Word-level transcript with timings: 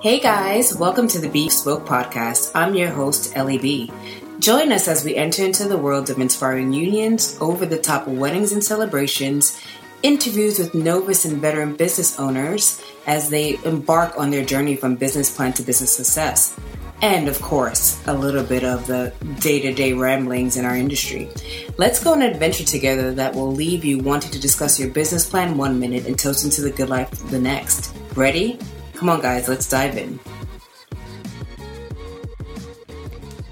Hey 0.00 0.20
guys, 0.20 0.76
welcome 0.76 1.08
to 1.08 1.18
the 1.18 1.28
Beef 1.28 1.50
Spoke 1.50 1.84
podcast. 1.84 2.52
I'm 2.54 2.76
your 2.76 2.88
host, 2.88 3.32
Ellie 3.34 3.58
B. 3.58 3.90
Join 4.38 4.70
us 4.70 4.86
as 4.86 5.04
we 5.04 5.16
enter 5.16 5.44
into 5.44 5.66
the 5.66 5.76
world 5.76 6.08
of 6.08 6.20
inspiring 6.20 6.72
unions, 6.72 7.36
over 7.40 7.66
the 7.66 7.80
top 7.80 8.06
weddings 8.06 8.52
and 8.52 8.62
celebrations, 8.62 9.60
interviews 10.04 10.60
with 10.60 10.72
novice 10.72 11.24
and 11.24 11.38
veteran 11.38 11.74
business 11.74 12.16
owners 12.20 12.80
as 13.08 13.28
they 13.28 13.58
embark 13.64 14.16
on 14.16 14.30
their 14.30 14.44
journey 14.44 14.76
from 14.76 14.94
business 14.94 15.34
plan 15.34 15.52
to 15.54 15.64
business 15.64 15.96
success. 15.96 16.56
And 17.02 17.26
of 17.26 17.42
course, 17.42 18.00
a 18.06 18.14
little 18.14 18.44
bit 18.44 18.62
of 18.62 18.86
the 18.86 19.12
day 19.40 19.60
to 19.62 19.74
day 19.74 19.94
ramblings 19.94 20.56
in 20.56 20.64
our 20.64 20.76
industry. 20.76 21.28
Let's 21.76 22.04
go 22.04 22.12
on 22.12 22.22
an 22.22 22.30
adventure 22.30 22.62
together 22.62 23.12
that 23.14 23.34
will 23.34 23.50
leave 23.50 23.84
you 23.84 23.98
wanting 23.98 24.30
to 24.30 24.38
discuss 24.38 24.78
your 24.78 24.90
business 24.90 25.28
plan 25.28 25.56
one 25.56 25.80
minute 25.80 26.06
and 26.06 26.16
toast 26.16 26.44
into 26.44 26.60
the 26.60 26.70
good 26.70 26.88
life 26.88 27.10
the 27.30 27.40
next. 27.40 27.92
Ready? 28.14 28.60
Come 28.98 29.10
on, 29.10 29.20
guys, 29.20 29.46
let's 29.48 29.68
dive 29.68 29.96
in. 29.96 30.18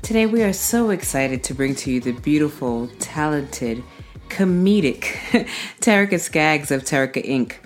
Today, 0.03 0.27
we 0.27 0.43
are 0.43 0.53
so 0.53 0.91
excited 0.91 1.45
to 1.45 1.55
bring 1.55 1.77
to 1.77 1.93
you 1.93 2.01
the 2.01 2.11
beautiful, 2.11 2.89
talented, 2.99 3.85
comedic 4.29 5.49
Terrica 5.81 6.19
Skaggs 6.19 6.73
of 6.73 6.85
Terrica 6.85 7.23
Inc. 7.23 7.59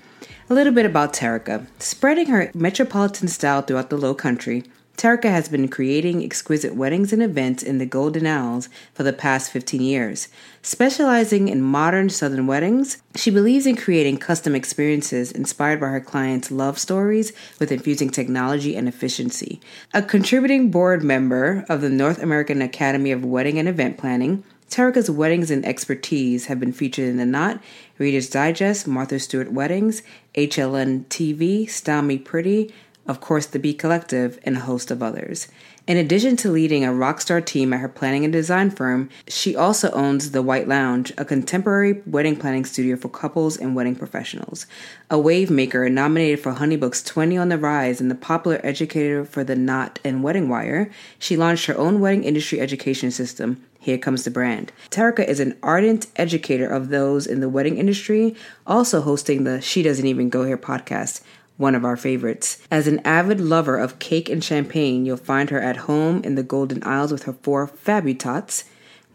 A 0.47 0.53
little 0.53 0.71
bit 0.71 0.85
about 0.85 1.11
Terrica. 1.11 1.65
Spreading 1.79 2.27
her 2.27 2.51
metropolitan 2.53 3.27
style 3.27 3.63
throughout 3.63 3.89
the 3.89 3.97
low 3.97 4.13
country, 4.13 4.63
Terrica 4.97 5.29
has 5.29 5.49
been 5.49 5.67
creating 5.67 6.23
exquisite 6.23 6.75
weddings 6.75 7.11
and 7.11 7.23
events 7.23 7.63
in 7.63 7.79
the 7.79 7.85
Golden 7.85 8.27
Isles 8.27 8.69
for 8.93 9.03
the 9.03 9.13
past 9.13 9.51
15 9.51 9.81
years. 9.81 10.27
Specializing 10.61 11.47
in 11.47 11.61
modern 11.61 12.09
Southern 12.09 12.45
weddings, 12.45 13.01
she 13.15 13.31
believes 13.31 13.65
in 13.65 13.75
creating 13.75 14.17
custom 14.17 14.53
experiences 14.53 15.31
inspired 15.31 15.79
by 15.79 15.87
her 15.87 16.01
clients' 16.01 16.51
love 16.51 16.77
stories 16.77 17.33
with 17.59 17.71
infusing 17.71 18.09
technology 18.09 18.75
and 18.75 18.87
efficiency. 18.87 19.59
A 19.93 20.03
contributing 20.03 20.69
board 20.69 21.03
member 21.03 21.65
of 21.67 21.81
the 21.81 21.89
North 21.89 22.21
American 22.21 22.61
Academy 22.61 23.11
of 23.11 23.25
Wedding 23.25 23.57
and 23.57 23.67
Event 23.67 23.97
Planning, 23.97 24.43
Terrica's 24.71 25.11
weddings 25.11 25.51
and 25.51 25.65
expertise 25.65 26.45
have 26.45 26.59
been 26.59 26.71
featured 26.71 27.09
in 27.09 27.17
The 27.17 27.25
Knot, 27.25 27.61
Reader's 27.97 28.29
Digest, 28.29 28.87
Martha 28.87 29.19
Stewart 29.19 29.51
Weddings, 29.51 30.01
HLN 30.35 31.05
TV, 31.07 32.05
Me 32.05 32.17
Pretty, 32.17 32.73
of 33.07 33.19
course, 33.19 33.45
the 33.45 33.59
B 33.59 33.73
Collective, 33.73 34.39
and 34.43 34.57
a 34.57 34.61
host 34.61 34.91
of 34.91 35.01
others. 35.01 35.47
In 35.87 35.97
addition 35.97 36.37
to 36.37 36.51
leading 36.51 36.85
a 36.85 36.89
rockstar 36.89 37.43
team 37.43 37.73
at 37.73 37.79
her 37.79 37.89
planning 37.89 38.23
and 38.23 38.31
design 38.31 38.69
firm, 38.69 39.09
she 39.27 39.55
also 39.55 39.89
owns 39.91 40.31
The 40.31 40.43
White 40.43 40.67
Lounge, 40.67 41.11
a 41.17 41.25
contemporary 41.25 42.01
wedding 42.05 42.35
planning 42.35 42.65
studio 42.65 42.95
for 42.95 43.09
couples 43.09 43.57
and 43.57 43.75
wedding 43.75 43.95
professionals. 43.95 44.67
A 45.09 45.19
wave 45.19 45.49
maker 45.49 45.89
nominated 45.89 46.39
for 46.39 46.53
Honeybook's 46.53 47.01
20 47.01 47.37
on 47.37 47.49
the 47.49 47.57
Rise 47.57 47.99
and 47.99 48.11
the 48.11 48.15
popular 48.15 48.61
educator 48.63 49.25
for 49.25 49.43
The 49.43 49.55
Knot 49.55 49.99
and 50.05 50.23
Wedding 50.23 50.47
Wire, 50.47 50.91
she 51.17 51.35
launched 51.35 51.65
her 51.65 51.77
own 51.77 51.99
wedding 51.99 52.23
industry 52.23 52.61
education 52.61 53.09
system, 53.09 53.65
here 53.81 53.97
comes 53.97 54.23
the 54.23 54.29
brand. 54.29 54.71
Terica 54.91 55.27
is 55.27 55.39
an 55.39 55.57
ardent 55.63 56.05
educator 56.15 56.67
of 56.67 56.89
those 56.89 57.25
in 57.25 57.39
the 57.39 57.49
wedding 57.49 57.79
industry, 57.79 58.35
also 58.67 59.01
hosting 59.01 59.43
the 59.43 59.59
She 59.59 59.81
Doesn't 59.81 60.05
Even 60.05 60.29
Go 60.29 60.45
Here 60.45 60.55
podcast, 60.55 61.21
one 61.61 61.75
of 61.75 61.85
our 61.85 61.95
favorites. 61.95 62.57
As 62.71 62.87
an 62.87 62.99
avid 63.05 63.39
lover 63.39 63.77
of 63.77 63.99
cake 63.99 64.27
and 64.29 64.43
champagne, 64.43 65.05
you'll 65.05 65.15
find 65.15 65.51
her 65.51 65.61
at 65.61 65.77
home 65.77 66.21
in 66.23 66.35
the 66.35 66.43
Golden 66.43 66.83
Isles 66.83 67.11
with 67.11 67.23
her 67.23 67.33
four 67.33 67.67
fabutots. 67.67 68.65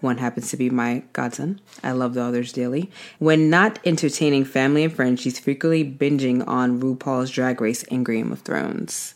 One 0.00 0.18
happens 0.18 0.50
to 0.50 0.56
be 0.56 0.70
my 0.70 1.02
godson. 1.12 1.60
I 1.82 1.92
love 1.92 2.14
the 2.14 2.22
others 2.22 2.52
dearly. 2.52 2.90
When 3.18 3.50
not 3.50 3.80
entertaining 3.84 4.44
family 4.44 4.84
and 4.84 4.92
friends, 4.92 5.20
she's 5.20 5.40
frequently 5.40 5.84
binging 5.84 6.46
on 6.46 6.80
RuPaul's 6.80 7.30
Drag 7.30 7.60
Race 7.60 7.82
and 7.84 8.06
Game 8.06 8.30
of 8.30 8.42
Thrones. 8.42 9.14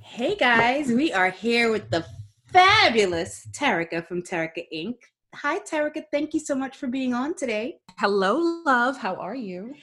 Hey 0.00 0.34
guys, 0.34 0.88
we 0.88 1.12
are 1.12 1.30
here 1.30 1.70
with 1.70 1.90
the 1.90 2.04
fabulous 2.52 3.46
Terrica 3.52 4.02
from 4.02 4.22
Terrica 4.22 4.62
Inc. 4.74 4.96
Hi, 5.34 5.58
Terrica. 5.58 6.02
Thank 6.10 6.32
you 6.32 6.40
so 6.40 6.54
much 6.54 6.76
for 6.76 6.86
being 6.86 7.12
on 7.12 7.34
today. 7.34 7.78
Hello, 7.98 8.62
love. 8.64 8.96
How 8.96 9.14
are 9.16 9.34
you? 9.34 9.74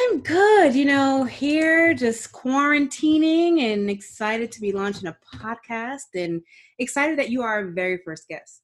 I'm 0.00 0.20
good. 0.20 0.76
You 0.76 0.84
know, 0.84 1.24
here 1.24 1.92
just 1.92 2.30
quarantining 2.30 3.60
and 3.60 3.90
excited 3.90 4.52
to 4.52 4.60
be 4.60 4.70
launching 4.70 5.08
a 5.08 5.16
podcast 5.34 6.14
and 6.14 6.40
excited 6.78 7.18
that 7.18 7.30
you 7.30 7.42
are 7.42 7.48
our 7.48 7.66
very 7.72 7.98
first 8.04 8.28
guest. 8.28 8.62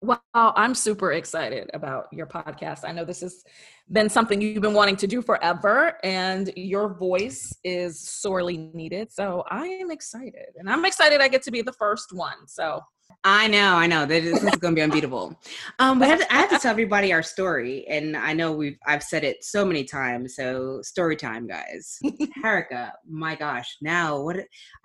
Wow, 0.00 0.18
I'm 0.34 0.74
super 0.74 1.12
excited 1.12 1.70
about 1.74 2.06
your 2.12 2.26
podcast. 2.26 2.80
I 2.84 2.92
know 2.92 3.04
this 3.04 3.20
has 3.20 3.42
been 3.90 4.08
something 4.08 4.40
you've 4.40 4.62
been 4.62 4.74
wanting 4.74 4.96
to 4.96 5.06
do 5.06 5.20
forever, 5.20 5.98
and 6.02 6.50
your 6.56 6.94
voice 6.94 7.54
is 7.62 8.00
sorely 8.00 8.56
needed. 8.56 9.12
So 9.12 9.44
I 9.50 9.66
am 9.66 9.90
excited, 9.90 10.56
and 10.56 10.68
I'm 10.68 10.84
excited 10.84 11.20
I 11.20 11.28
get 11.28 11.42
to 11.42 11.50
be 11.50 11.62
the 11.62 11.72
first 11.72 12.12
one. 12.12 12.46
So 12.46 12.80
I 13.26 13.48
know, 13.48 13.76
I 13.76 13.86
know. 13.86 14.04
This 14.04 14.42
is 14.42 14.42
going 14.56 14.74
to 14.74 14.78
be 14.78 14.82
unbeatable. 14.82 15.34
Um, 15.78 15.98
but 15.98 16.06
I 16.06 16.08
have, 16.08 16.20
to, 16.20 16.32
I 16.32 16.36
have, 16.36 16.50
to, 16.50 16.58
tell 16.58 16.70
everybody 16.70 17.10
our 17.10 17.22
story, 17.22 17.86
and 17.88 18.14
I 18.14 18.34
know 18.34 18.52
we've 18.52 18.76
I've 18.86 19.02
said 19.02 19.24
it 19.24 19.42
so 19.42 19.64
many 19.64 19.84
times. 19.84 20.36
So 20.36 20.82
story 20.82 21.16
time, 21.16 21.46
guys. 21.46 21.98
Terrica, 22.42 22.92
my 23.08 23.34
gosh, 23.34 23.78
now 23.80 24.20
what? 24.20 24.36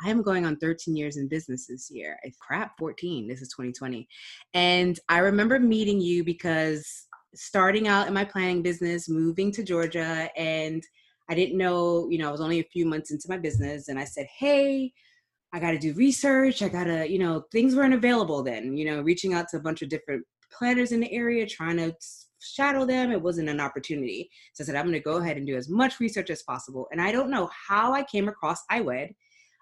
I 0.06 0.10
am 0.10 0.22
going 0.22 0.46
on 0.46 0.56
13 0.56 0.96
years 0.96 1.18
in 1.18 1.28
business 1.28 1.68
this 1.68 1.92
year. 1.92 2.18
Crap, 2.40 2.78
14. 2.80 3.28
This 3.28 3.42
is 3.42 3.50
2020, 3.50 4.08
and 4.54 4.98
I 5.10 5.18
remember 5.18 5.60
meeting 5.60 6.00
you 6.00 6.24
because 6.24 7.08
starting 7.36 7.90
out 7.90 8.08
in 8.08 8.14
my 8.14 8.24
planning 8.24 8.62
business, 8.62 9.10
moving 9.10 9.52
to 9.52 9.64
Georgia, 9.64 10.30
and 10.38 10.82
I 11.30 11.36
didn't 11.36 11.58
know, 11.58 12.08
you 12.10 12.18
know, 12.18 12.30
I 12.30 12.32
was 12.32 12.42
only 12.42 12.62
a 12.62 12.70
few 12.72 12.86
months 12.86 13.12
into 13.12 13.28
my 13.28 13.38
business, 13.38 13.90
and 13.90 14.00
I 14.00 14.06
said, 14.06 14.28
hey 14.38 14.94
I 15.54 15.60
got 15.60 15.72
to 15.72 15.80
do 15.80 15.94
research. 15.94 16.62
I 16.62 16.70
got 16.70 16.86
to, 16.86 17.10
you 17.10 17.20
know, 17.20 17.46
things 17.52 17.76
weren't 17.76 17.94
available 17.94 18.44
then, 18.44 18.78
you 18.78 18.86
know, 18.86 19.02
reaching 19.02 19.34
out 19.34 19.48
to 19.50 19.58
a 19.58 19.62
bunch 19.62 19.82
of 19.82 19.90
different 19.90 20.24
planners 20.52 20.92
in 20.92 21.00
the 21.00 21.12
area, 21.12 21.46
trying 21.46 21.78
to 21.78 21.94
shadow 22.40 22.86
them. 22.86 23.12
It 23.12 23.22
wasn't 23.22 23.50
an 23.50 23.60
opportunity. 23.60 24.30
So 24.54 24.64
I 24.64 24.66
said, 24.66 24.76
I'm 24.76 24.86
going 24.86 24.94
to 24.94 25.00
go 25.00 25.18
ahead 25.18 25.38
and 25.38 25.48
do 25.48 25.56
as 25.56 25.70
much 25.70 26.00
research 26.00 26.30
as 26.30 26.44
possible. 26.44 26.88
And 26.92 27.02
I 27.02 27.12
don't 27.12 27.32
know 27.32 27.50
how 27.68 27.94
I 27.94 28.04
came 28.04 28.28
across 28.28 28.62
iWed, 28.72 29.14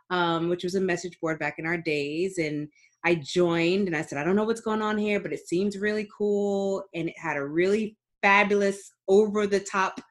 um, 0.09 0.49
which 0.49 0.63
was 0.63 0.75
a 0.75 0.81
message 0.81 1.17
board 1.19 1.39
back 1.39 1.55
in 1.57 1.65
our 1.65 1.77
days. 1.77 2.37
And 2.37 2.67
I 3.05 3.15
joined 3.15 3.87
and 3.87 3.95
I 3.95 4.01
said, 4.01 4.17
I 4.17 4.23
don't 4.23 4.35
know 4.35 4.43
what's 4.43 4.61
going 4.61 4.81
on 4.81 4.97
here, 4.97 5.19
but 5.19 5.33
it 5.33 5.47
seems 5.47 5.77
really 5.77 6.07
cool. 6.15 6.83
And 6.93 7.09
it 7.09 7.15
had 7.17 7.37
a 7.37 7.45
really 7.45 7.97
fabulous, 8.21 8.91
over 9.07 9.47
the 9.47 9.59
top, 9.61 10.01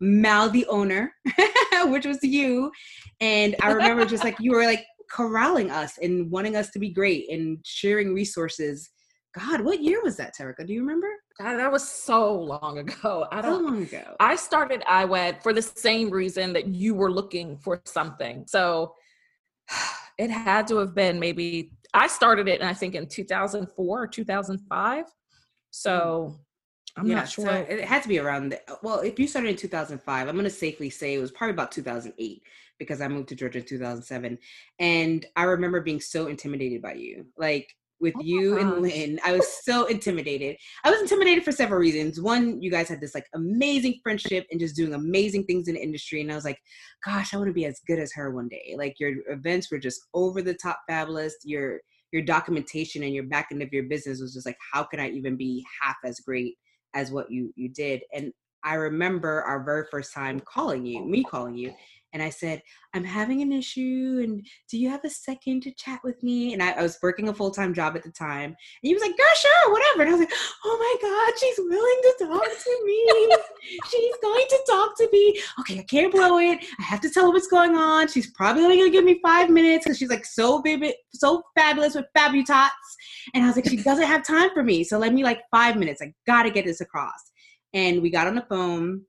mouthy 0.00 0.66
owner, 0.66 1.12
which 1.84 2.06
was 2.06 2.22
you. 2.22 2.70
And 3.20 3.54
I 3.62 3.70
remember 3.70 4.06
just 4.06 4.24
like, 4.24 4.36
you 4.40 4.52
were 4.52 4.64
like, 4.64 4.84
corralling 5.10 5.70
us 5.70 5.98
and 5.98 6.30
wanting 6.30 6.56
us 6.56 6.70
to 6.70 6.78
be 6.78 6.90
great 6.90 7.30
and 7.30 7.58
sharing 7.64 8.14
resources. 8.14 8.90
God, 9.38 9.60
what 9.60 9.82
year 9.82 10.02
was 10.02 10.16
that, 10.16 10.34
Terrica? 10.34 10.64
Do 10.64 10.72
you 10.72 10.80
remember? 10.80 11.08
God, 11.38 11.56
that 11.56 11.70
was 11.70 11.86
so 11.86 12.34
long 12.34 12.78
ago. 12.78 13.26
I 13.30 13.42
don't. 13.42 13.64
So 13.64 13.70
long 13.70 13.82
ago. 13.82 14.16
I 14.18 14.36
started 14.36 14.82
iWed 14.82 15.42
for 15.42 15.52
the 15.52 15.62
same 15.62 16.10
reason 16.10 16.52
that 16.54 16.68
you 16.68 16.94
were 16.94 17.12
looking 17.12 17.58
for 17.58 17.82
something. 17.84 18.44
So 18.46 18.94
it 20.18 20.30
had 20.30 20.66
to 20.68 20.78
have 20.78 20.94
been 20.94 21.20
maybe 21.20 21.72
I 21.92 22.08
started 22.08 22.48
it, 22.48 22.60
and 22.60 22.68
I 22.68 22.74
think 22.74 22.94
in 22.94 23.06
2004 23.06 24.02
or 24.02 24.06
2005. 24.06 25.04
So 25.70 26.34
hmm. 26.34 26.42
I'm 26.96 27.06
yeah, 27.06 27.16
not 27.16 27.28
sure. 27.28 27.44
So 27.44 27.52
it 27.52 27.84
had 27.84 28.02
to 28.02 28.08
be 28.08 28.18
around. 28.18 28.50
The, 28.50 28.60
well, 28.82 29.00
if 29.00 29.18
you 29.18 29.26
started 29.26 29.50
in 29.50 29.56
2005, 29.56 30.28
I'm 30.28 30.34
going 30.34 30.44
to 30.44 30.50
safely 30.50 30.90
say 30.90 31.14
it 31.14 31.20
was 31.20 31.30
probably 31.30 31.52
about 31.52 31.72
2008 31.72 32.42
because 32.78 33.00
I 33.00 33.08
moved 33.08 33.28
to 33.28 33.34
Georgia 33.34 33.58
in 33.58 33.64
2007. 33.64 34.38
And 34.78 35.26
I 35.36 35.42
remember 35.44 35.80
being 35.80 36.00
so 36.00 36.26
intimidated 36.26 36.82
by 36.82 36.94
you. 36.94 37.26
Like 37.36 37.74
with 38.00 38.14
oh 38.16 38.22
you 38.22 38.58
and 38.58 38.82
Lynn, 38.82 39.18
I 39.24 39.32
was 39.32 39.46
so 39.64 39.86
intimidated. 39.86 40.56
I 40.84 40.90
was 40.90 41.00
intimidated 41.00 41.44
for 41.44 41.52
several 41.52 41.80
reasons. 41.80 42.20
One, 42.20 42.60
you 42.60 42.70
guys 42.70 42.88
had 42.88 43.00
this 43.00 43.14
like 43.14 43.26
amazing 43.34 44.00
friendship 44.02 44.46
and 44.50 44.60
just 44.60 44.76
doing 44.76 44.94
amazing 44.94 45.44
things 45.44 45.68
in 45.68 45.74
the 45.74 45.82
industry. 45.82 46.20
And 46.20 46.30
I 46.30 46.34
was 46.34 46.44
like, 46.44 46.60
gosh, 47.04 47.32
I 47.32 47.38
want 47.38 47.48
to 47.48 47.54
be 47.54 47.64
as 47.64 47.80
good 47.86 47.98
as 47.98 48.12
her 48.14 48.30
one 48.30 48.48
day. 48.48 48.74
Like 48.76 48.96
your 49.00 49.14
events 49.28 49.70
were 49.70 49.78
just 49.78 50.00
over 50.14 50.42
the 50.42 50.54
top 50.54 50.80
fabulous. 50.88 51.34
Your 51.44 51.80
your 52.12 52.22
documentation 52.22 53.02
and 53.02 53.12
your 53.12 53.24
back 53.24 53.48
end 53.50 53.62
of 53.62 53.72
your 53.72 53.82
business 53.84 54.20
was 54.20 54.32
just 54.32 54.46
like, 54.46 54.56
how 54.72 54.84
can 54.84 55.00
I 55.00 55.10
even 55.10 55.36
be 55.36 55.64
half 55.82 55.96
as 56.04 56.20
great 56.20 56.56
as 56.96 57.12
what 57.12 57.30
you 57.30 57.52
you 57.54 57.68
did? 57.68 58.02
And 58.12 58.32
I 58.64 58.74
remember 58.74 59.42
our 59.42 59.62
very 59.62 59.84
first 59.90 60.12
time 60.12 60.40
calling 60.40 60.84
you, 60.84 61.04
me 61.04 61.22
calling 61.22 61.56
you, 61.56 61.72
and 62.16 62.22
I 62.22 62.30
said, 62.30 62.62
I'm 62.94 63.04
having 63.04 63.42
an 63.42 63.52
issue 63.52 64.22
and 64.24 64.42
do 64.70 64.78
you 64.78 64.88
have 64.88 65.04
a 65.04 65.10
second 65.10 65.60
to 65.64 65.70
chat 65.72 66.00
with 66.02 66.22
me? 66.22 66.54
And 66.54 66.62
I, 66.62 66.70
I 66.70 66.82
was 66.82 66.98
working 67.02 67.28
a 67.28 67.34
full 67.34 67.50
time 67.50 67.74
job 67.74 67.94
at 67.94 68.02
the 68.02 68.10
time. 68.10 68.44
And 68.44 68.56
he 68.80 68.94
was 68.94 69.02
like, 69.02 69.14
Girl, 69.18 69.26
sure, 69.36 69.70
whatever. 69.70 70.00
And 70.00 70.08
I 70.08 70.12
was 70.12 70.20
like, 70.20 70.32
Oh 70.64 70.78
my 70.80 71.06
God, 71.06 71.38
she's 71.38 71.58
willing 71.58 72.00
to 72.02 72.24
talk 72.24 72.64
to 72.64 72.84
me. 72.86 73.36
she's 73.90 74.14
going 74.22 74.46
to 74.48 74.64
talk 74.66 74.96
to 74.96 75.08
me. 75.12 75.38
Okay, 75.60 75.78
I 75.78 75.82
can't 75.82 76.10
blow 76.10 76.38
it. 76.38 76.64
I 76.80 76.82
have 76.84 77.02
to 77.02 77.10
tell 77.10 77.24
her 77.24 77.32
what's 77.32 77.48
going 77.48 77.76
on. 77.76 78.08
She's 78.08 78.30
probably 78.30 78.64
only 78.64 78.78
going 78.78 78.90
to 78.90 78.96
give 78.96 79.04
me 79.04 79.20
five 79.22 79.50
minutes 79.50 79.84
because 79.84 79.98
she's 79.98 80.08
like 80.08 80.24
so 80.24 80.62
vivid, 80.62 80.94
so 81.12 81.42
fabulous 81.54 81.96
with 81.96 82.06
fabutots. 82.16 82.70
And 83.34 83.44
I 83.44 83.48
was 83.48 83.56
like, 83.56 83.68
She 83.68 83.76
doesn't 83.76 84.06
have 84.06 84.26
time 84.26 84.48
for 84.54 84.62
me. 84.62 84.84
So 84.84 84.96
let 84.96 85.12
me 85.12 85.22
like 85.22 85.42
five 85.50 85.76
minutes. 85.76 86.00
I 86.00 86.14
got 86.26 86.44
to 86.44 86.50
get 86.50 86.64
this 86.64 86.80
across. 86.80 87.30
And 87.74 88.00
we 88.00 88.08
got 88.08 88.26
on 88.26 88.36
the 88.36 88.46
phone 88.48 89.02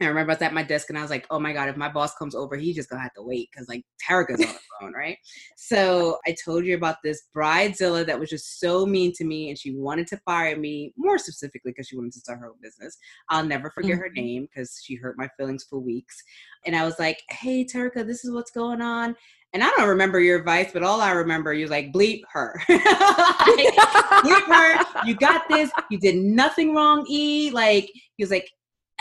I 0.00 0.06
remember 0.06 0.32
I 0.32 0.34
was 0.34 0.42
at 0.42 0.54
my 0.54 0.62
desk 0.62 0.88
and 0.88 0.98
I 0.98 1.02
was 1.02 1.10
like, 1.10 1.26
oh 1.30 1.38
my 1.38 1.52
God, 1.52 1.68
if 1.68 1.76
my 1.76 1.88
boss 1.88 2.14
comes 2.14 2.34
over, 2.34 2.56
he's 2.56 2.76
just 2.76 2.88
gonna 2.88 3.02
have 3.02 3.14
to 3.14 3.22
wait 3.22 3.48
because 3.52 3.68
like 3.68 3.84
Terrica's 4.06 4.40
on 4.40 4.52
the 4.52 4.58
phone, 4.80 4.92
right? 4.94 5.16
So 5.56 6.18
I 6.26 6.34
told 6.44 6.64
you 6.64 6.74
about 6.74 6.96
this 7.04 7.22
bridezilla 7.36 8.06
that 8.06 8.18
was 8.18 8.30
just 8.30 8.60
so 8.60 8.86
mean 8.86 9.12
to 9.16 9.24
me 9.24 9.50
and 9.50 9.58
she 9.58 9.74
wanted 9.74 10.06
to 10.08 10.16
fire 10.18 10.56
me, 10.56 10.92
more 10.96 11.18
specifically 11.18 11.72
because 11.72 11.88
she 11.88 11.96
wanted 11.96 12.12
to 12.12 12.20
start 12.20 12.38
her 12.38 12.48
own 12.48 12.56
business. 12.62 12.96
I'll 13.28 13.44
never 13.44 13.70
forget 13.70 13.92
mm-hmm. 13.92 14.00
her 14.00 14.10
name 14.10 14.46
because 14.46 14.80
she 14.82 14.96
hurt 14.96 15.18
my 15.18 15.28
feelings 15.36 15.66
for 15.68 15.78
weeks. 15.78 16.22
And 16.66 16.74
I 16.74 16.84
was 16.84 16.98
like, 16.98 17.22
hey, 17.30 17.64
Terrica, 17.64 18.04
this 18.04 18.24
is 18.24 18.32
what's 18.32 18.50
going 18.50 18.80
on. 18.80 19.14
And 19.52 19.64
I 19.64 19.70
don't 19.70 19.88
remember 19.88 20.20
your 20.20 20.38
advice, 20.38 20.70
but 20.72 20.84
all 20.84 21.00
I 21.00 21.10
remember, 21.10 21.52
you 21.52 21.66
like, 21.66 21.92
bleep 21.92 22.22
her. 22.32 22.54
like, 22.68 22.78
bleep 22.78 24.44
her. 24.46 25.06
You 25.06 25.16
got 25.16 25.48
this. 25.48 25.70
You 25.90 25.98
did 25.98 26.16
nothing 26.16 26.72
wrong, 26.72 27.04
E. 27.08 27.50
Like, 27.50 27.90
he 28.16 28.22
was 28.22 28.30
like, 28.30 28.48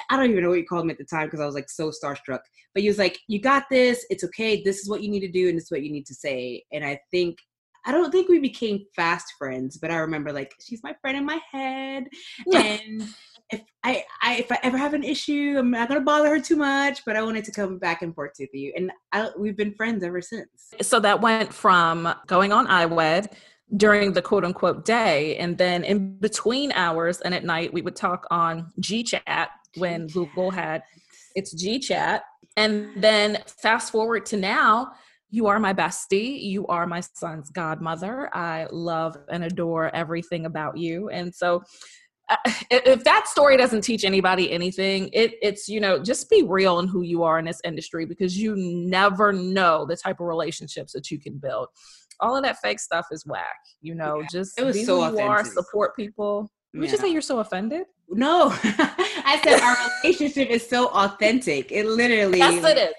I 0.09 0.15
don't 0.15 0.29
even 0.31 0.43
know 0.43 0.49
what 0.49 0.57
you 0.57 0.65
called 0.65 0.83
him 0.83 0.89
at 0.89 0.97
the 0.97 1.05
time 1.05 1.27
because 1.27 1.39
I 1.39 1.45
was 1.45 1.55
like 1.55 1.69
so 1.69 1.91
starstruck. 1.91 2.39
But 2.73 2.83
he 2.83 2.87
was 2.87 2.97
like, 2.97 3.19
"You 3.27 3.39
got 3.41 3.65
this. 3.69 4.05
It's 4.09 4.23
okay. 4.23 4.61
This 4.63 4.79
is 4.79 4.89
what 4.89 5.03
you 5.03 5.09
need 5.09 5.21
to 5.21 5.31
do, 5.31 5.49
and 5.49 5.57
this 5.57 5.65
is 5.65 5.71
what 5.71 5.83
you 5.83 5.91
need 5.91 6.05
to 6.07 6.15
say." 6.15 6.63
And 6.71 6.83
I 6.83 6.99
think 7.11 7.37
I 7.85 7.91
don't 7.91 8.11
think 8.11 8.29
we 8.29 8.39
became 8.39 8.85
fast 8.95 9.33
friends, 9.37 9.77
but 9.77 9.91
I 9.91 9.97
remember 9.97 10.31
like 10.33 10.53
she's 10.61 10.83
my 10.83 10.95
friend 11.01 11.17
in 11.17 11.25
my 11.25 11.39
head, 11.51 12.07
and 12.53 13.07
if 13.51 13.61
I, 13.83 14.03
I 14.21 14.35
if 14.37 14.51
I 14.51 14.59
ever 14.63 14.77
have 14.77 14.93
an 14.93 15.03
issue, 15.03 15.55
I'm 15.57 15.71
not 15.71 15.87
gonna 15.87 16.01
bother 16.01 16.29
her 16.29 16.39
too 16.39 16.57
much. 16.57 17.05
But 17.05 17.15
I 17.15 17.21
wanted 17.21 17.45
to 17.45 17.51
come 17.51 17.77
back 17.77 18.01
and 18.01 18.13
forth 18.13 18.33
with 18.39 18.49
you, 18.53 18.73
and 18.75 18.91
I, 19.11 19.29
we've 19.37 19.57
been 19.57 19.73
friends 19.73 20.03
ever 20.03 20.21
since. 20.21 20.49
So 20.81 20.99
that 20.99 21.21
went 21.21 21.53
from 21.53 22.13
going 22.27 22.51
on 22.51 22.67
iWed 22.67 23.31
during 23.77 24.13
the 24.13 24.21
quote 24.21 24.43
unquote 24.43 24.83
day, 24.83 25.37
and 25.37 25.57
then 25.57 25.83
in 25.83 26.17
between 26.17 26.71
hours 26.73 27.21
and 27.21 27.33
at 27.33 27.43
night, 27.43 27.73
we 27.73 27.81
would 27.81 27.95
talk 27.95 28.27
on 28.29 28.71
GChat 28.81 29.47
when 29.77 30.07
Google 30.07 30.51
had 30.51 30.83
its 31.35 31.53
G 31.53 31.79
Chat. 31.79 32.23
And 32.57 32.89
then 33.01 33.39
fast 33.61 33.91
forward 33.91 34.25
to 34.27 34.37
now, 34.37 34.91
you 35.31 35.47
are 35.47 35.59
my 35.59 35.73
bestie. 35.73 36.41
You 36.41 36.65
are 36.67 36.87
my 36.87 37.01
son's 37.01 37.49
godmother. 37.51 38.35
I 38.35 38.67
love 38.71 39.17
and 39.29 39.43
adore 39.43 39.93
everything 39.95 40.45
about 40.45 40.77
you. 40.77 41.09
And 41.09 41.33
so, 41.33 41.63
uh, 42.29 42.37
if 42.69 43.03
that 43.03 43.27
story 43.27 43.57
doesn't 43.57 43.81
teach 43.81 44.03
anybody 44.03 44.51
anything, 44.51 45.09
it, 45.13 45.33
it's, 45.41 45.67
you 45.67 45.79
know, 45.79 45.97
just 46.01 46.29
be 46.29 46.43
real 46.43 46.79
in 46.79 46.87
who 46.87 47.01
you 47.01 47.23
are 47.23 47.39
in 47.39 47.45
this 47.45 47.61
industry 47.63 48.05
because 48.05 48.37
you 48.37 48.55
never 48.55 49.33
know 49.33 49.85
the 49.85 49.95
type 49.95 50.19
of 50.19 50.27
relationships 50.27 50.93
that 50.93 51.09
you 51.09 51.19
can 51.19 51.37
build. 51.37 51.67
All 52.19 52.35
of 52.35 52.43
that 52.43 52.57
fake 52.59 52.79
stuff 52.79 53.07
is 53.11 53.25
whack, 53.25 53.57
you 53.81 53.95
know, 53.95 54.19
yeah, 54.19 54.27
just 54.31 54.59
it 54.59 54.63
was 54.63 54.75
be 54.75 54.83
so 54.83 54.97
who 54.97 55.01
authentic. 55.03 55.23
you 55.23 55.29
are, 55.31 55.45
support 55.45 55.95
people. 55.95 56.51
Did 56.73 56.83
yeah. 56.83 56.91
you 56.91 56.97
say 56.97 57.11
you're 57.11 57.21
so 57.21 57.39
offended? 57.39 57.85
No, 58.09 58.49
I 58.63 59.39
said 59.43 59.61
our 59.61 59.77
relationship 60.03 60.49
is 60.49 60.67
so 60.67 60.87
authentic. 60.87 61.71
It 61.71 61.85
literally, 61.85 62.39
yes, 62.39 62.63
it 62.63 62.77
is. 62.77 62.93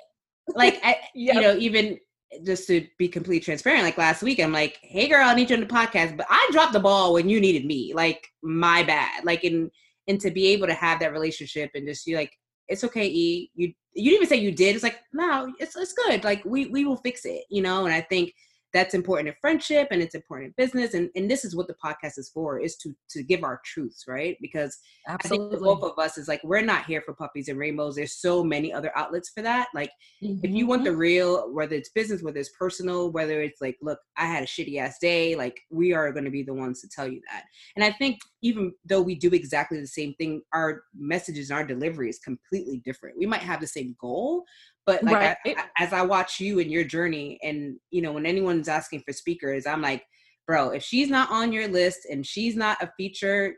Like, 0.55 0.81
I, 0.85 0.99
yep. 1.15 1.35
you 1.35 1.41
know, 1.41 1.57
even 1.57 1.99
just 2.45 2.69
to 2.69 2.87
be 2.97 3.09
completely 3.09 3.41
transparent, 3.41 3.83
like 3.83 3.99
last 3.99 4.23
week, 4.23 4.39
I'm 4.39 4.53
like, 4.53 4.79
"Hey, 4.83 5.09
girl, 5.09 5.27
I 5.27 5.35
need 5.35 5.51
you 5.51 5.57
on 5.57 5.61
the 5.61 5.67
podcast," 5.67 6.17
but 6.17 6.27
I 6.31 6.49
dropped 6.53 6.73
the 6.73 6.81
ball 6.81 7.13
when 7.13 7.29
you 7.29 7.41
needed 7.41 7.65
me. 7.65 7.93
Like, 7.93 8.29
my 8.43 8.83
bad. 8.85 9.25
Like, 9.25 9.45
in 9.45 9.71
and 10.07 10.21
to 10.21 10.31
be 10.31 10.49
able 10.49 10.67
to 10.67 10.75
have 10.75 11.01
that 11.01 11.13
relationship 11.13 11.71
and 11.75 11.87
just 11.87 12.07
you 12.07 12.17
like, 12.17 12.33
it's 12.69 12.85
okay, 12.85 13.07
E. 13.07 13.51
You 13.55 13.73
you 13.95 14.11
didn't 14.11 14.23
even 14.23 14.29
say 14.29 14.43
you 14.43 14.53
did. 14.53 14.75
It's 14.75 14.85
like, 14.85 15.01
no, 15.13 15.53
it's 15.59 15.75
it's 15.77 15.93
good. 15.93 16.23
Like, 16.23 16.45
we 16.45 16.67
we 16.67 16.85
will 16.85 16.99
fix 16.99 17.25
it, 17.25 17.45
you 17.51 17.63
know. 17.63 17.85
And 17.85 17.95
I 17.95 18.01
think 18.03 18.33
that's 18.73 18.95
important 18.95 19.29
in 19.29 19.35
friendship 19.41 19.89
and 19.91 20.01
it's 20.01 20.15
important 20.15 20.49
in 20.49 20.65
business 20.65 20.95
and, 20.95 21.11
and 21.17 21.31
this 21.31 21.45
is 21.45 21.57
what 21.57 21.67
the 21.67 21.75
podcast 21.85 22.19
is 22.19 22.31
for 22.33 22.61
is 22.61 22.77
to 22.77 22.95
to 23.09 23.23
give 23.23 23.43
our 23.43 23.61
truths 23.65 24.05
right 24.07 24.37
because 24.41 24.79
Absolutely. 25.09 25.47
i 25.47 25.51
think 25.51 25.63
both 25.63 25.83
of 25.83 25.99
us 25.99 26.19
is 26.19 26.29
like 26.29 26.41
we're 26.45 26.61
not 26.61 26.85
here 26.85 27.03
for 27.03 27.15
puppies 27.15 27.49
and 27.49 27.59
rainbows 27.59 27.97
there's 27.97 28.21
so 28.21 28.45
many 28.45 28.73
other 28.73 28.93
outlets 28.97 29.31
for 29.31 29.43
that 29.43 29.69
like 29.75 29.91
mm-hmm. 30.23 30.45
if 30.45 30.51
you 30.51 30.67
want 30.67 30.85
the 30.85 30.91
mm-hmm. 30.91 31.01
real 31.01 31.53
whether 31.53 31.75
it's 31.75 31.91
business 31.91 32.23
whether 32.23 32.39
it's 32.39 32.51
personal 32.59 33.11
whether 33.11 33.43
it's 33.43 33.61
like 33.61 33.77
look 33.83 33.99
i 34.17 34.27
had 34.27 34.43
a 34.43 34.47
shitty 34.47 34.79
ass 34.79 34.99
day 35.01 35.35
like 35.35 35.59
we 35.71 35.93
are 35.93 36.13
going 36.13 36.25
to 36.25 36.31
be 36.31 36.43
the 36.43 36.55
ones 36.55 36.81
to 36.81 36.89
tell 36.89 37.09
you 37.09 37.21
that 37.31 37.45
and 37.77 37.85
i 37.85 37.91
think 37.91 38.19
even 38.43 38.73
though 38.85 39.01
we 39.03 39.15
do 39.15 39.31
exactly 39.31 39.81
the 39.81 39.87
same 39.87 40.15
thing 40.15 40.43
our 40.55 40.83
messages 40.95 41.51
and 41.51 41.59
our 41.59 41.65
delivery 41.65 42.09
is 42.09 42.19
completely 42.19 42.81
different 42.85 43.19
we 43.19 43.27
might 43.27 43.43
have 43.43 43.61
the 43.61 43.67
same 43.67 43.95
goal 44.01 44.45
but 44.91 45.05
like 45.05 45.15
right. 45.15 45.37
I, 45.47 45.51
I, 45.51 45.85
as 45.85 45.93
I 45.93 46.03
watch 46.03 46.41
you 46.41 46.59
and 46.59 46.71
your 46.71 46.85
journey, 46.85 47.39
and 47.43 47.77
you 47.91 48.03
know, 48.03 48.13
when 48.13 48.27
anyone's 48.27 48.69
asking 48.69 49.03
for 49.07 49.13
speakers, 49.13 49.65
I'm 49.65 49.83
like, 49.83 50.05
bro, 50.49 50.71
if 50.71 50.83
she's 50.83 51.09
not 51.09 51.31
on 51.31 51.53
your 51.53 51.69
list 51.69 52.01
and 52.11 52.27
she's 52.27 52.57
not 52.57 52.83
a 52.83 52.91
feature, 52.97 53.55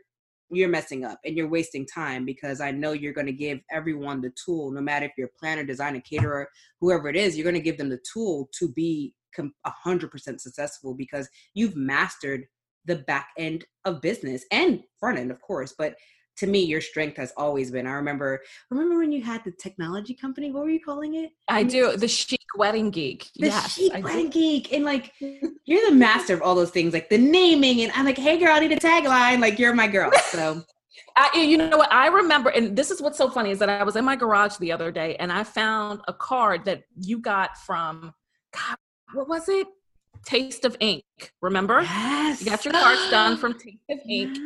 you're 0.51 0.69
messing 0.69 1.05
up 1.05 1.17
and 1.25 1.35
you're 1.35 1.49
wasting 1.49 1.87
time 1.87 2.25
because 2.25 2.61
I 2.61 2.69
know 2.69 2.91
you're 2.91 3.13
going 3.13 3.25
to 3.25 3.33
give 3.33 3.59
everyone 3.71 4.21
the 4.21 4.31
tool, 4.45 4.69
no 4.69 4.81
matter 4.81 5.07
if 5.07 5.13
you're 5.17 5.27
a 5.27 5.39
planner, 5.39 5.63
designer, 5.63 6.01
caterer, 6.01 6.47
whoever 6.79 7.09
it 7.09 7.15
is, 7.15 7.35
you're 7.35 7.45
going 7.45 7.55
to 7.55 7.61
give 7.61 7.79
them 7.79 7.89
the 7.89 8.03
tool 8.13 8.49
to 8.59 8.71
be 8.71 9.15
a 9.39 9.71
hundred 9.83 10.11
percent 10.11 10.39
successful 10.39 10.93
because 10.93 11.27
you've 11.55 11.75
mastered 11.75 12.45
the 12.85 12.97
back 12.97 13.29
end 13.37 13.65
of 13.85 14.01
business 14.01 14.45
and 14.51 14.83
front 14.99 15.17
end, 15.17 15.31
of 15.31 15.41
course. 15.41 15.73
But 15.77 15.95
to 16.35 16.47
me 16.47 16.63
your 16.63 16.81
strength 16.81 17.17
has 17.17 17.31
always 17.37 17.69
been 17.69 17.85
i 17.85 17.91
remember 17.91 18.41
remember 18.71 18.97
when 18.97 19.11
you 19.11 19.21
had 19.21 19.43
the 19.43 19.51
technology 19.51 20.13
company 20.13 20.51
what 20.51 20.63
were 20.63 20.69
you 20.69 20.79
calling 20.79 21.15
it 21.15 21.31
i 21.47 21.63
do 21.63 21.95
the 21.95 22.07
chic 22.07 22.39
wedding 22.57 22.89
geek 22.89 23.29
the 23.35 23.47
yes, 23.47 23.73
chic 23.73 23.93
I 23.93 23.99
wedding 23.99 24.29
do. 24.29 24.39
geek 24.39 24.73
and 24.73 24.83
like 24.83 25.13
you're 25.19 25.89
the 25.89 25.95
master 25.95 26.33
of 26.33 26.41
all 26.41 26.55
those 26.55 26.71
things 26.71 26.93
like 26.93 27.09
the 27.09 27.17
naming 27.17 27.81
and 27.81 27.91
i'm 27.93 28.05
like 28.05 28.17
hey 28.17 28.37
girl 28.37 28.49
i 28.49 28.59
need 28.59 28.71
a 28.71 28.77
tagline 28.77 29.39
like 29.39 29.59
you're 29.59 29.75
my 29.75 29.87
girl 29.87 30.11
so 30.29 30.63
I, 31.15 31.37
you 31.37 31.57
know 31.57 31.77
what 31.77 31.91
I 31.91 32.07
remember, 32.07 32.49
and 32.49 32.75
this 32.75 32.89
is 32.89 33.01
what's 33.01 33.17
so 33.17 33.29
funny 33.29 33.51
is 33.51 33.59
that 33.59 33.69
I 33.69 33.83
was 33.83 33.95
in 33.95 34.05
my 34.05 34.15
garage 34.15 34.57
the 34.57 34.71
other 34.71 34.91
day 34.91 35.15
and 35.17 35.31
I 35.31 35.43
found 35.43 36.01
a 36.07 36.13
card 36.13 36.65
that 36.65 36.83
you 36.95 37.19
got 37.19 37.57
from, 37.57 38.13
God, 38.51 38.77
what 39.13 39.27
was 39.27 39.47
it? 39.47 39.67
Taste 40.25 40.65
of 40.65 40.75
Ink. 40.79 41.03
Remember? 41.41 41.81
Yes. 41.81 42.41
You 42.41 42.49
got 42.49 42.65
your 42.65 42.73
cards 42.73 43.09
done 43.09 43.37
from 43.37 43.53
Taste 43.59 43.77
of 43.89 43.99
Ink 44.07 44.37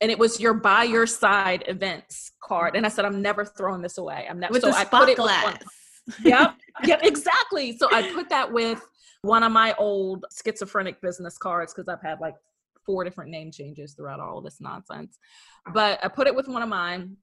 and 0.00 0.10
it 0.10 0.18
was 0.18 0.40
your 0.40 0.54
by 0.54 0.84
your 0.84 1.06
side 1.06 1.64
events 1.66 2.32
card. 2.42 2.76
And 2.76 2.86
I 2.86 2.88
said, 2.88 3.04
I'm 3.04 3.20
never 3.20 3.44
throwing 3.44 3.82
this 3.82 3.98
away. 3.98 4.26
I'm 4.28 4.38
never. 4.38 4.52
With 4.52 4.62
so 4.62 4.70
the 4.70 4.76
I 4.76 4.84
put 4.84 5.08
it 5.08 5.16
glass. 5.16 5.62
Yep. 6.22 6.54
yep. 6.84 7.00
Exactly. 7.02 7.76
So 7.76 7.88
I 7.92 8.12
put 8.12 8.28
that 8.28 8.52
with 8.52 8.80
one 9.22 9.42
of 9.42 9.52
my 9.52 9.74
old 9.78 10.24
schizophrenic 10.44 11.00
business 11.00 11.36
cards 11.36 11.74
because 11.74 11.88
I've 11.88 12.02
had 12.02 12.20
like 12.20 12.34
four 12.86 13.04
different 13.04 13.30
name 13.30 13.50
changes 13.50 13.94
throughout 13.94 14.20
all 14.20 14.40
this 14.40 14.60
nonsense. 14.60 15.18
But 15.72 15.98
I 16.02 16.08
put 16.08 16.26
it 16.26 16.34
with 16.34 16.48
one 16.48 16.62
of 16.62 16.68
mine. 16.68 17.16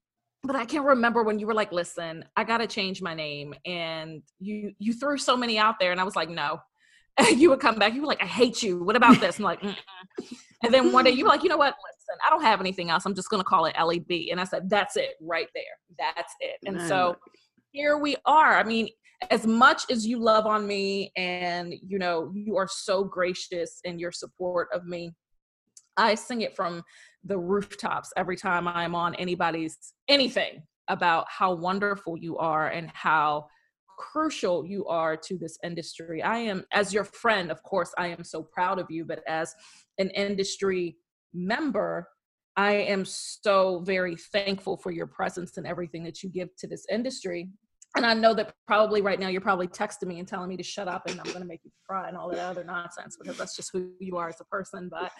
But 0.44 0.56
I 0.56 0.66
can't 0.66 0.86
remember 0.86 1.24
when 1.24 1.40
you 1.40 1.48
were 1.48 1.56
like, 1.56 1.72
"Listen, 1.72 2.24
I 2.36 2.44
got 2.44 2.60
to 2.60 2.68
change 2.68 3.01
my 3.01 3.16
name," 3.16 3.56
and 3.66 4.22
you 4.40 4.74
you 4.78 4.94
threw 4.94 5.18
so 5.18 5.36
many 5.36 5.58
out 5.58 5.80
there, 5.80 5.92
and 5.92 6.00
I 6.00 6.04
was 6.04 6.16
like, 6.16 6.30
"No." 6.30 6.60
You 7.36 7.50
would 7.50 7.60
come 7.62 7.75
back. 7.75 7.93
You 7.93 8.01
were 8.01 8.07
like, 8.07 8.22
"I 8.22 8.27
hate 8.27 8.62
you. 8.62 8.84
What 8.84 8.95
about 8.95 9.19
this?" 9.22 9.39
I'm 9.39 9.45
like, 9.45 9.62
Mm-mm. 9.62 9.75
and 10.63 10.74
then 10.74 10.91
one 10.91 11.05
day 11.05 11.12
you 11.12 11.24
were 11.24 11.29
like, 11.29 11.43
"You 11.43 11.50
know 11.50 11.57
what? 11.57 11.75
listen, 12.07 12.19
I 12.25 12.29
don't 12.29 12.43
have 12.43 12.60
anything 12.60 12.89
else. 12.89 13.05
I'm 13.05 13.15
just 13.15 13.29
going 13.29 13.41
to 13.41 13.45
call 13.45 13.65
it 13.65 13.75
LEB. 13.81 14.29
And 14.31 14.39
I 14.39 14.43
said, 14.43 14.69
that's 14.69 14.95
it 14.95 15.12
right 15.22 15.48
there. 15.53 15.63
That's 15.98 16.34
it. 16.39 16.57
And 16.65 16.81
so 16.81 17.15
here 17.72 17.98
we 17.98 18.15
are. 18.25 18.57
I 18.57 18.63
mean, 18.63 18.89
as 19.31 19.48
much 19.48 19.84
as 19.89 20.05
you 20.05 20.19
love 20.19 20.45
on 20.45 20.67
me 20.67 21.12
and, 21.15 21.74
you 21.86 21.98
know, 21.98 22.31
you 22.34 22.57
are 22.57 22.67
so 22.69 23.03
gracious 23.03 23.79
in 23.84 23.98
your 23.98 24.12
support 24.12 24.67
of 24.74 24.86
me, 24.86 25.12
I 25.98 26.15
sing 26.15 26.41
it 26.41 26.55
from 26.55 26.84
the 27.24 27.38
rooftops 27.38 28.12
every 28.17 28.36
time 28.36 28.67
I'm 28.67 28.95
on 28.95 29.15
anybody's 29.15 29.77
anything 30.07 30.62
about 30.89 31.25
how 31.29 31.53
wonderful 31.53 32.17
you 32.17 32.38
are 32.38 32.67
and 32.67 32.91
how 32.93 33.48
crucial 33.98 34.66
you 34.66 34.86
are 34.88 35.18
to 35.18 35.38
this 35.38 35.58
industry. 35.64 36.22
I 36.22 36.38
am, 36.38 36.64
as 36.74 36.94
your 36.94 37.04
friend, 37.04 37.52
of 37.52 37.62
course, 37.64 37.94
I 37.98 38.08
am 38.08 38.24
so 38.24 38.44
proud 38.44 38.80
of 38.80 38.88
you, 38.90 39.06
but 39.06 39.24
as 39.28 39.54
an 39.98 40.10
industry 40.12 40.98
member, 41.34 42.08
I 42.58 42.74
am 42.74 43.04
so 43.06 43.80
very 43.80 44.16
thankful 44.16 44.78
for 44.78 44.92
your 44.92 45.08
presence 45.08 45.58
and 45.58 45.68
everything 45.68 46.04
that 46.06 46.24
you 46.24 46.30
give 46.30 46.56
to 46.58 46.68
this 46.68 46.86
industry 46.90 47.50
and 47.96 48.06
I 48.06 48.14
know 48.14 48.34
that 48.34 48.54
probably 48.68 49.02
right 49.02 49.20
now 49.20 49.28
you're 49.28 49.42
probably 49.42 49.68
texting 49.68 50.08
me 50.08 50.20
and 50.20 50.28
telling 50.28 50.50
me 50.50 50.58
to 50.58 50.64
shut 50.64 50.88
up 50.88 51.08
and 51.08 51.20
I'm 51.20 51.25
going 51.25 51.40
to 51.40 51.46
make 51.46 51.62
you 51.64 51.72
cry 51.88 52.08
and 52.08 52.18
all 52.18 52.30
that 52.30 52.40
other 52.40 52.64
nonsense 52.64 53.18
because 53.18 53.38
that's 53.38 53.56
just 53.56 53.70
who 53.72 53.92
you 54.00 54.18
are 54.18 54.30
as 54.30 54.42
a 54.42 54.46
person. 54.46 54.90
But 54.90 55.12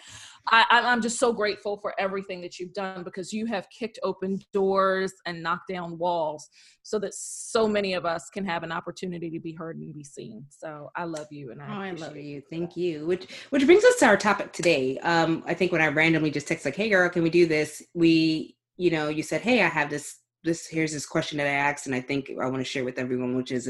I, 0.50 0.66
I'm 0.70 1.00
just 1.00 1.18
so 1.18 1.32
grateful 1.32 1.78
for 1.78 1.94
everything 1.98 2.40
that 2.42 2.58
you've 2.58 2.72
done 2.74 3.02
because 3.02 3.32
you 3.32 3.46
have 3.46 3.66
kicked 3.70 3.98
open 4.02 4.40
doors 4.52 5.12
and 5.26 5.42
knocked 5.42 5.68
down 5.68 5.98
walls 5.98 6.48
so 6.82 6.98
that 6.98 7.14
so 7.14 7.66
many 7.66 7.94
of 7.94 8.04
us 8.04 8.28
can 8.32 8.44
have 8.44 8.62
an 8.62 8.72
opportunity 8.72 9.30
to 9.30 9.40
be 9.40 9.52
heard 9.52 9.76
and 9.78 9.94
be 9.94 10.04
seen. 10.04 10.44
So 10.50 10.90
I 10.94 11.04
love 11.04 11.26
you 11.30 11.52
and 11.52 11.62
I, 11.62 11.66
oh, 11.68 11.80
I 11.80 11.90
love 11.92 12.16
you. 12.16 12.42
Thank 12.50 12.76
you. 12.76 13.06
Which 13.06 13.26
which 13.50 13.64
brings 13.66 13.84
us 13.84 13.96
to 13.96 14.06
our 14.06 14.16
topic 14.16 14.52
today. 14.52 14.98
Um, 14.98 15.42
I 15.46 15.54
think 15.54 15.72
when 15.72 15.80
I 15.80 15.88
randomly 15.88 16.30
just 16.30 16.46
text 16.46 16.64
like, 16.64 16.76
"Hey, 16.76 16.88
girl, 16.88 17.08
can 17.08 17.22
we 17.22 17.30
do 17.30 17.46
this?" 17.46 17.82
We, 17.94 18.56
you 18.76 18.90
know, 18.90 19.08
you 19.08 19.22
said, 19.22 19.40
"Hey, 19.40 19.62
I 19.62 19.68
have 19.68 19.90
this 19.90 20.16
this 20.46 20.66
here's 20.66 20.92
this 20.92 21.04
question 21.04 21.36
that 21.38 21.46
I 21.46 21.50
asked, 21.50 21.86
and 21.86 21.94
I 21.94 22.00
think 22.00 22.30
I 22.40 22.46
want 22.46 22.58
to 22.58 22.64
share 22.64 22.84
with 22.84 22.98
everyone, 22.98 23.36
which 23.36 23.52
is 23.52 23.68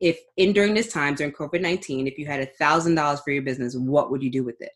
if 0.00 0.18
in 0.36 0.52
during 0.52 0.74
this 0.74 0.92
time 0.92 1.14
during 1.14 1.32
COVID 1.32 1.60
nineteen, 1.60 2.08
if 2.08 2.18
you 2.18 2.26
had 2.26 2.40
a 2.40 2.46
thousand 2.46 2.96
dollars 2.96 3.20
for 3.20 3.30
your 3.30 3.42
business, 3.42 3.76
what 3.76 4.10
would 4.10 4.22
you 4.22 4.30
do 4.30 4.42
with 4.42 4.60
it? 4.60 4.72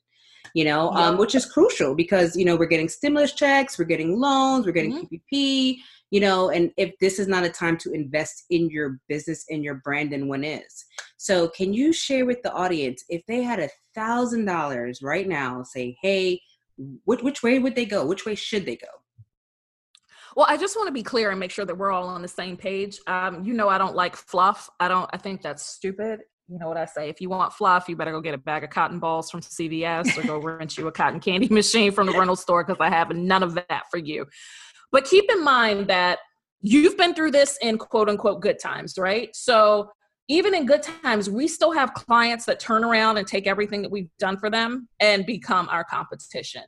You 0.54 0.64
know, 0.64 0.92
yeah. 0.92 1.08
um, 1.08 1.18
which 1.18 1.34
is 1.34 1.44
crucial 1.44 1.94
because 1.94 2.36
you 2.36 2.44
know 2.44 2.56
we're 2.56 2.66
getting 2.66 2.88
stimulus 2.88 3.32
checks, 3.32 3.78
we're 3.78 3.86
getting 3.86 4.20
loans, 4.20 4.66
we're 4.66 4.72
getting 4.72 5.06
mm-hmm. 5.06 5.36
PPP. 5.36 5.76
you 6.10 6.20
know, 6.20 6.50
and 6.50 6.70
if 6.76 6.94
this 7.00 7.18
is 7.18 7.26
not 7.26 7.44
a 7.44 7.50
time 7.50 7.76
to 7.78 7.92
invest 7.92 8.44
in 8.50 8.70
your 8.70 9.00
business 9.08 9.44
and 9.50 9.64
your 9.64 9.74
brand, 9.76 10.12
then 10.12 10.28
when 10.28 10.44
is? 10.44 10.84
So, 11.16 11.48
can 11.48 11.72
you 11.72 11.92
share 11.92 12.24
with 12.24 12.42
the 12.42 12.52
audience 12.52 13.04
if 13.08 13.26
they 13.26 13.42
had 13.42 13.58
a 13.58 13.70
thousand 13.94 14.44
dollars 14.44 15.02
right 15.02 15.28
now, 15.28 15.64
say, 15.64 15.96
hey, 16.00 16.40
which, 17.04 17.22
which 17.22 17.42
way 17.42 17.58
would 17.58 17.74
they 17.74 17.84
go? 17.84 18.06
Which 18.06 18.24
way 18.24 18.34
should 18.34 18.64
they 18.64 18.76
go? 18.76 18.86
Well, 20.38 20.46
I 20.48 20.56
just 20.56 20.76
want 20.76 20.86
to 20.86 20.92
be 20.92 21.02
clear 21.02 21.32
and 21.32 21.40
make 21.40 21.50
sure 21.50 21.64
that 21.64 21.76
we're 21.76 21.90
all 21.90 22.06
on 22.06 22.22
the 22.22 22.28
same 22.28 22.56
page. 22.56 23.00
Um, 23.08 23.44
you 23.44 23.54
know, 23.54 23.68
I 23.68 23.76
don't 23.76 23.96
like 23.96 24.14
fluff. 24.14 24.70
I 24.78 24.86
don't. 24.86 25.10
I 25.12 25.16
think 25.16 25.42
that's 25.42 25.66
stupid. 25.66 26.20
You 26.46 26.60
know 26.60 26.68
what 26.68 26.76
I 26.76 26.84
say? 26.84 27.08
If 27.08 27.20
you 27.20 27.28
want 27.28 27.52
fluff, 27.52 27.88
you 27.88 27.96
better 27.96 28.12
go 28.12 28.20
get 28.20 28.34
a 28.34 28.38
bag 28.38 28.62
of 28.62 28.70
cotton 28.70 29.00
balls 29.00 29.32
from 29.32 29.40
CVS 29.40 30.16
or 30.16 30.24
go 30.24 30.38
rent 30.56 30.78
you 30.78 30.86
a 30.86 30.92
cotton 30.92 31.18
candy 31.18 31.48
machine 31.52 31.90
from 31.90 32.06
the 32.06 32.12
rental 32.12 32.36
store 32.36 32.62
because 32.62 32.78
I 32.78 32.88
have 32.88 33.10
none 33.10 33.42
of 33.42 33.56
that 33.56 33.86
for 33.90 33.98
you. 33.98 34.26
But 34.92 35.06
keep 35.06 35.28
in 35.28 35.42
mind 35.42 35.88
that 35.88 36.20
you've 36.60 36.96
been 36.96 37.16
through 37.16 37.32
this 37.32 37.58
in 37.60 37.76
quote 37.76 38.08
unquote 38.08 38.40
good 38.40 38.60
times, 38.60 38.96
right? 38.96 39.34
So 39.34 39.90
even 40.28 40.54
in 40.54 40.66
good 40.66 40.84
times, 40.84 41.28
we 41.28 41.48
still 41.48 41.72
have 41.72 41.94
clients 41.94 42.44
that 42.44 42.60
turn 42.60 42.84
around 42.84 43.16
and 43.16 43.26
take 43.26 43.48
everything 43.48 43.82
that 43.82 43.90
we've 43.90 44.10
done 44.20 44.38
for 44.38 44.50
them 44.50 44.88
and 45.00 45.26
become 45.26 45.68
our 45.68 45.82
competition. 45.82 46.62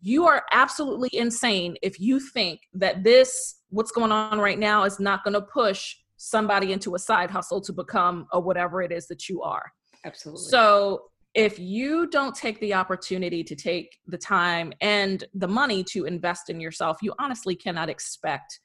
You 0.00 0.26
are 0.26 0.44
absolutely 0.52 1.10
insane 1.12 1.76
if 1.82 2.00
you 2.00 2.20
think 2.20 2.60
that 2.74 3.04
this, 3.04 3.56
what's 3.68 3.90
going 3.90 4.12
on 4.12 4.38
right 4.38 4.58
now, 4.58 4.84
is 4.84 4.98
not 4.98 5.24
going 5.24 5.34
to 5.34 5.42
push 5.42 5.96
somebody 6.16 6.72
into 6.72 6.94
a 6.94 6.98
side 6.98 7.30
hustle 7.30 7.60
to 7.62 7.72
become 7.72 8.26
a 8.32 8.40
whatever 8.40 8.82
it 8.82 8.92
is 8.92 9.06
that 9.08 9.28
you 9.28 9.42
are. 9.42 9.72
Absolutely. 10.04 10.42
So 10.48 11.10
if 11.34 11.58
you 11.58 12.08
don't 12.08 12.34
take 12.34 12.58
the 12.60 12.74
opportunity 12.74 13.44
to 13.44 13.54
take 13.54 13.98
the 14.06 14.18
time 14.18 14.72
and 14.80 15.24
the 15.34 15.48
money 15.48 15.84
to 15.84 16.04
invest 16.04 16.50
in 16.50 16.60
yourself, 16.60 16.98
you 17.02 17.14
honestly 17.18 17.54
cannot 17.54 17.88
expect 17.88 18.60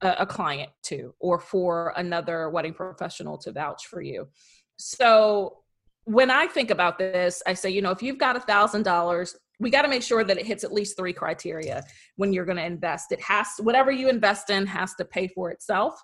a, 0.00 0.14
a 0.20 0.26
client 0.26 0.70
to 0.84 1.14
or 1.18 1.40
for 1.40 1.92
another 1.96 2.50
wedding 2.50 2.74
professional 2.74 3.36
to 3.38 3.52
vouch 3.52 3.86
for 3.86 4.00
you. 4.00 4.28
So 4.76 5.58
when 6.04 6.30
I 6.30 6.46
think 6.46 6.70
about 6.70 6.98
this, 6.98 7.42
I 7.46 7.54
say, 7.54 7.70
you 7.70 7.82
know, 7.82 7.90
if 7.90 8.02
you've 8.02 8.18
got 8.18 8.36
a 8.36 8.40
thousand 8.40 8.82
dollars, 8.82 9.36
we 9.60 9.70
got 9.70 9.82
to 9.82 9.88
make 9.88 10.02
sure 10.02 10.24
that 10.24 10.38
it 10.38 10.46
hits 10.46 10.64
at 10.64 10.72
least 10.72 10.96
three 10.96 11.12
criteria 11.12 11.84
when 12.16 12.32
you're 12.32 12.44
going 12.44 12.58
to 12.58 12.64
invest. 12.64 13.12
It 13.12 13.20
has 13.20 13.48
whatever 13.58 13.90
you 13.90 14.08
invest 14.08 14.50
in 14.50 14.66
has 14.66 14.94
to 14.94 15.04
pay 15.04 15.28
for 15.28 15.50
itself. 15.50 16.00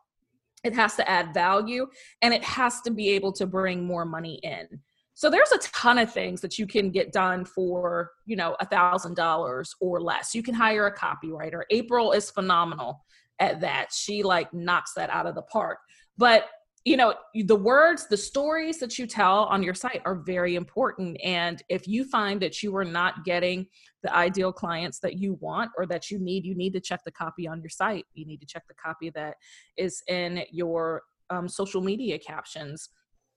It 0.63 0.75
has 0.75 0.95
to 0.97 1.11
add 1.11 1.35
value 1.35 1.87
and 2.23 2.35
it 2.35 2.45
has 2.45 2.81
to 2.83 2.91
be 2.91 3.11
able 3.11 3.33
to 3.33 3.47
bring 3.47 3.85
more 3.85 4.05
money 4.05 4.41
in. 4.43 4.67
So 5.15 5.29
there's 5.29 5.53
a 5.53 5.59
ton 5.59 5.99
of 5.99 6.13
things 6.13 6.41
that 6.41 6.59
you 6.59 6.67
can 6.67 6.91
get 6.91 7.13
done 7.13 7.45
for, 7.45 8.11
you 8.25 8.37
know, 8.37 8.57
a 8.61 8.67
thousand 8.67 9.17
dollars 9.17 9.75
or 9.81 10.01
less. 10.01 10.35
You 10.35 10.43
can 10.43 10.55
hire 10.55 10.87
a 10.87 10.97
copywriter. 10.97 11.63
April 11.71 12.13
is 12.13 12.31
phenomenal 12.31 13.05
at 13.39 13.61
that. 13.61 13.93
She 13.93 14.23
like 14.23 14.53
knocks 14.55 14.95
that 14.95 15.11
out 15.11 15.27
of 15.27 15.35
the 15.35 15.43
park. 15.43 15.79
But 16.17 16.47
you 16.85 16.97
know 16.97 17.15
the 17.35 17.57
words 17.57 18.07
the 18.09 18.17
stories 18.17 18.79
that 18.79 18.99
you 18.99 19.07
tell 19.07 19.45
on 19.45 19.63
your 19.63 19.75
site 19.75 20.01
are 20.07 20.15
very 20.15 20.55
important 20.55 21.19
and 21.23 21.63
if 21.69 21.87
you 21.87 22.05
find 22.05 22.41
that 22.41 22.63
you 22.63 22.75
are 22.75 22.85
not 22.85 23.23
getting 23.25 23.67
the 24.03 24.15
ideal 24.15 24.53
clients 24.53 24.99
that 25.01 25.19
you 25.19 25.35
want 25.41 25.71
or 25.77 25.87
that 25.87 26.11
you 26.11 26.19
need 26.19 26.45
you 26.45 26.55
need 26.55 26.73
to 26.73 26.81
check 26.81 27.01
the 27.05 27.11
copy 27.11 27.47
on 27.47 27.61
your 27.61 27.69
site. 27.69 28.07
You 28.15 28.27
need 28.27 28.41
to 28.41 28.47
check 28.47 28.65
the 28.69 28.75
copy 28.75 29.11
that 29.11 29.37
is 29.77 30.03
in 30.09 30.45
your 30.51 31.03
um, 31.29 31.49
social 31.49 31.81
media 31.81 32.19
captions 32.19 32.89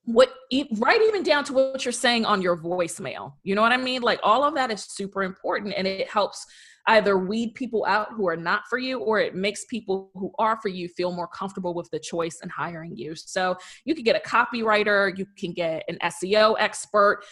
what 0.05 0.29
right 0.77 1.01
even 1.01 1.23
down 1.23 1.43
to 1.45 1.53
what 1.53 1.85
you're 1.85 1.91
saying 1.91 2.25
on 2.25 2.41
your 2.41 2.57
voicemail. 2.57 3.33
You 3.43 3.55
know 3.55 3.61
what 3.61 3.71
i 3.71 3.77
mean? 3.77 4.01
Like 4.01 4.19
all 4.21 4.43
of 4.43 4.53
that 4.55 4.71
is 4.71 4.83
super 4.83 5.23
important 5.23 5.73
and 5.77 5.87
it 5.87 6.09
helps 6.09 6.45
either 6.87 7.17
weed 7.17 7.53
people 7.55 7.85
out 7.85 8.09
who 8.11 8.27
are 8.27 8.35
not 8.35 8.63
for 8.69 8.77
you 8.77 8.99
or 8.99 9.17
it 9.19 9.33
makes 9.33 9.63
people 9.65 10.11
who 10.15 10.33
are 10.37 10.59
for 10.61 10.67
you 10.67 10.89
feel 10.89 11.13
more 11.13 11.27
comfortable 11.27 11.73
with 11.73 11.89
the 11.91 11.99
choice 11.99 12.39
and 12.41 12.51
hiring 12.51 12.97
you. 12.97 13.15
So 13.15 13.55
you 13.85 13.95
can 13.95 14.03
get 14.03 14.17
a 14.17 14.27
copywriter 14.27 15.17
you 15.17 15.25
can 15.37 15.53
get 15.53 15.83
an 15.87 15.97
seo 16.03 16.55
expert. 16.59 17.23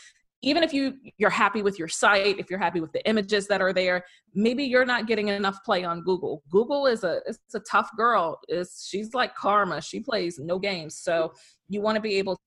Even 0.41 0.63
if 0.63 0.73
you 0.73 0.93
you're 1.17 1.29
happy 1.29 1.61
with 1.61 1.77
your 1.77 1.89
site 1.89 2.39
if 2.39 2.49
you're 2.49 2.57
happy 2.57 2.79
with 2.79 2.93
the 2.93 3.05
images 3.05 3.47
that 3.47 3.61
are 3.61 3.73
there 3.73 4.05
maybe 4.33 4.63
you're 4.63 4.85
not 4.85 5.05
getting 5.05 5.27
enough 5.27 5.61
play 5.65 5.83
on 5.83 6.01
google. 6.03 6.41
Google 6.49 6.87
is 6.87 7.03
a 7.03 7.19
it's 7.27 7.53
a 7.53 7.59
tough 7.59 7.89
girl. 7.97 8.39
Is 8.47 8.87
she's 8.89 9.13
like 9.13 9.35
karma. 9.35 9.81
She 9.81 9.99
plays 9.99 10.39
no 10.39 10.57
games. 10.57 10.95
So 10.95 11.33
you 11.67 11.81
want 11.81 11.97
to 11.97 12.01
be 12.01 12.15
able 12.15 12.39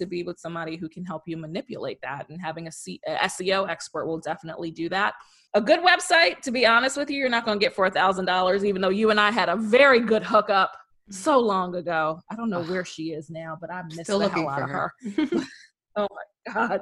to 0.00 0.06
be 0.06 0.22
with 0.22 0.38
somebody 0.38 0.76
who 0.76 0.88
can 0.88 1.04
help 1.04 1.22
you 1.26 1.36
manipulate 1.36 2.00
that. 2.02 2.28
And 2.28 2.40
having 2.40 2.66
a, 2.66 2.72
C- 2.72 3.00
a 3.06 3.14
SEO 3.26 3.68
expert 3.68 4.06
will 4.06 4.18
definitely 4.18 4.70
do 4.70 4.88
that. 4.88 5.14
A 5.54 5.60
good 5.60 5.80
website, 5.80 6.40
to 6.40 6.50
be 6.50 6.66
honest 6.66 6.96
with 6.96 7.10
you, 7.10 7.18
you're 7.18 7.28
not 7.28 7.44
going 7.44 7.58
to 7.58 7.64
get 7.64 7.74
$4,000, 7.74 8.64
even 8.64 8.82
though 8.82 8.88
you 8.88 9.10
and 9.10 9.20
I 9.20 9.30
had 9.30 9.48
a 9.48 9.56
very 9.56 10.00
good 10.00 10.22
hookup 10.22 10.72
mm. 11.08 11.14
so 11.14 11.38
long 11.38 11.76
ago. 11.76 12.20
I 12.30 12.36
don't 12.36 12.50
know 12.50 12.64
where 12.64 12.84
she 12.84 13.12
is 13.12 13.30
now, 13.30 13.56
but 13.60 13.72
I 13.72 13.82
miss 13.82 14.00
Still 14.06 14.18
the 14.20 14.28
hell 14.28 14.48
out 14.48 14.62
of 14.62 14.70
her. 14.70 14.92
her. 15.16 15.26
oh 15.96 16.08
my 16.10 16.52
god! 16.52 16.80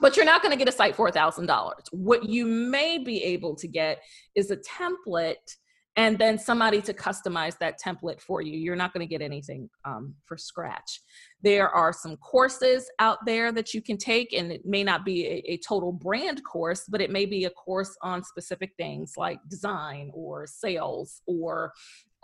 But 0.00 0.16
you're 0.16 0.24
not 0.24 0.42
going 0.42 0.50
to 0.50 0.58
get 0.58 0.68
a 0.68 0.76
site 0.76 0.96
for 0.96 1.06
a 1.06 1.12
thousand 1.12 1.46
dollars. 1.46 1.84
What 1.92 2.24
you 2.24 2.46
may 2.46 2.98
be 2.98 3.22
able 3.22 3.54
to 3.56 3.68
get 3.68 4.02
is 4.34 4.50
a 4.50 4.56
template 4.56 5.56
and 5.96 6.18
then 6.18 6.38
somebody 6.38 6.82
to 6.82 6.92
customize 6.92 7.56
that 7.58 7.80
template 7.80 8.20
for 8.20 8.42
you. 8.42 8.58
You're 8.58 8.74
not 8.74 8.92
going 8.92 9.06
to 9.06 9.10
get 9.10 9.22
anything 9.22 9.70
um, 9.84 10.14
for 10.24 10.36
scratch. 10.36 11.00
There 11.42 11.68
are 11.68 11.92
some 11.92 12.16
courses 12.16 12.90
out 12.98 13.18
there 13.26 13.52
that 13.52 13.74
you 13.74 13.80
can 13.80 13.96
take, 13.96 14.32
and 14.32 14.50
it 14.50 14.66
may 14.66 14.82
not 14.82 15.04
be 15.04 15.26
a, 15.26 15.52
a, 15.52 15.56
total 15.58 15.92
brand 15.92 16.42
course, 16.44 16.84
but 16.88 17.00
it 17.00 17.10
may 17.10 17.26
be 17.26 17.44
a 17.44 17.50
course 17.50 17.96
on 18.02 18.24
specific 18.24 18.72
things 18.76 19.12
like 19.16 19.38
design 19.48 20.10
or 20.12 20.46
sales 20.46 21.22
or 21.26 21.72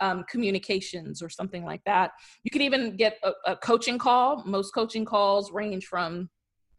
um, 0.01 0.25
communications 0.29 1.21
or 1.21 1.29
something 1.29 1.63
like 1.63 1.81
that. 1.85 2.11
You 2.43 2.51
can 2.51 2.61
even 2.61 2.97
get 2.97 3.19
a, 3.23 3.31
a 3.51 3.55
coaching 3.55 3.97
call. 3.97 4.43
Most 4.45 4.71
coaching 4.71 5.05
calls 5.05 5.51
range 5.51 5.85
from 5.85 6.29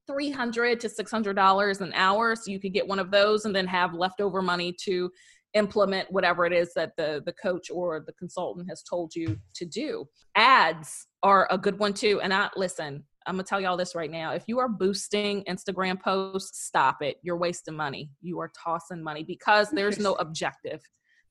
300 0.08 0.80
to 0.80 0.88
$600 0.88 1.80
an 1.80 1.92
hour. 1.94 2.37
So 2.37 2.50
you 2.50 2.61
could 2.61 2.75
get 2.75 2.87
one 2.87 2.99
of 2.99 3.11
those 3.11 3.44
and 3.44 3.54
then 3.54 3.66
have 3.66 3.94
leftover 3.94 4.42
money 4.42 4.75
to 4.84 5.11
implement 5.54 6.11
whatever 6.11 6.44
it 6.47 6.52
is 6.52 6.73
that 6.75 6.97
the 6.97 7.23
the 7.26 7.32
coach 7.32 7.71
or 7.71 8.02
the 8.06 8.12
consultant 8.14 8.68
has 8.68 8.82
told 8.82 9.14
you 9.14 9.38
to 9.54 9.64
do. 9.64 10.06
Ads 10.35 11.06
are 11.23 11.47
a 11.50 11.59
good 11.59 11.78
one 11.78 11.92
too. 11.92 12.21
And 12.23 12.32
i 12.32 12.49
listen 12.56 13.04
i'm 13.26 13.35
gonna 13.35 13.44
tell 13.44 13.61
y'all 13.61 13.76
this 13.76 13.94
right 13.94 14.11
now. 14.11 14.32
If 14.32 14.44
you 14.47 14.59
are 14.59 14.68
boosting 14.68 15.44
instagram 15.44 16.00
posts 16.00 16.64
stop 16.64 17.02
it. 17.02 17.16
You're 17.23 17.37
wasting 17.37 17.76
money. 17.76 18.11
You 18.21 18.38
are 18.40 18.50
tossing 18.62 19.02
money 19.02 19.25
because 19.25 19.71
there's 19.71 19.99
no 19.99 20.14
objective 20.14 20.80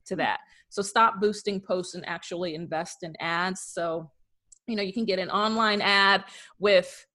to 0.07 0.15
that. 0.17 0.39
So 0.69 0.81
stop 0.81 1.19
boosting 1.19 1.59
posts 1.59 1.95
and 1.95 2.07
actually 2.07 2.55
invest 2.55 3.03
in 3.03 3.13
ads. 3.19 3.61
So 3.61 4.09
you 4.67 4.75
know 4.75 4.83
you 4.83 4.93
can 4.93 5.05
get 5.05 5.19
an 5.19 5.29
online 5.29 5.81
ad 5.81 6.25
with 6.59 7.05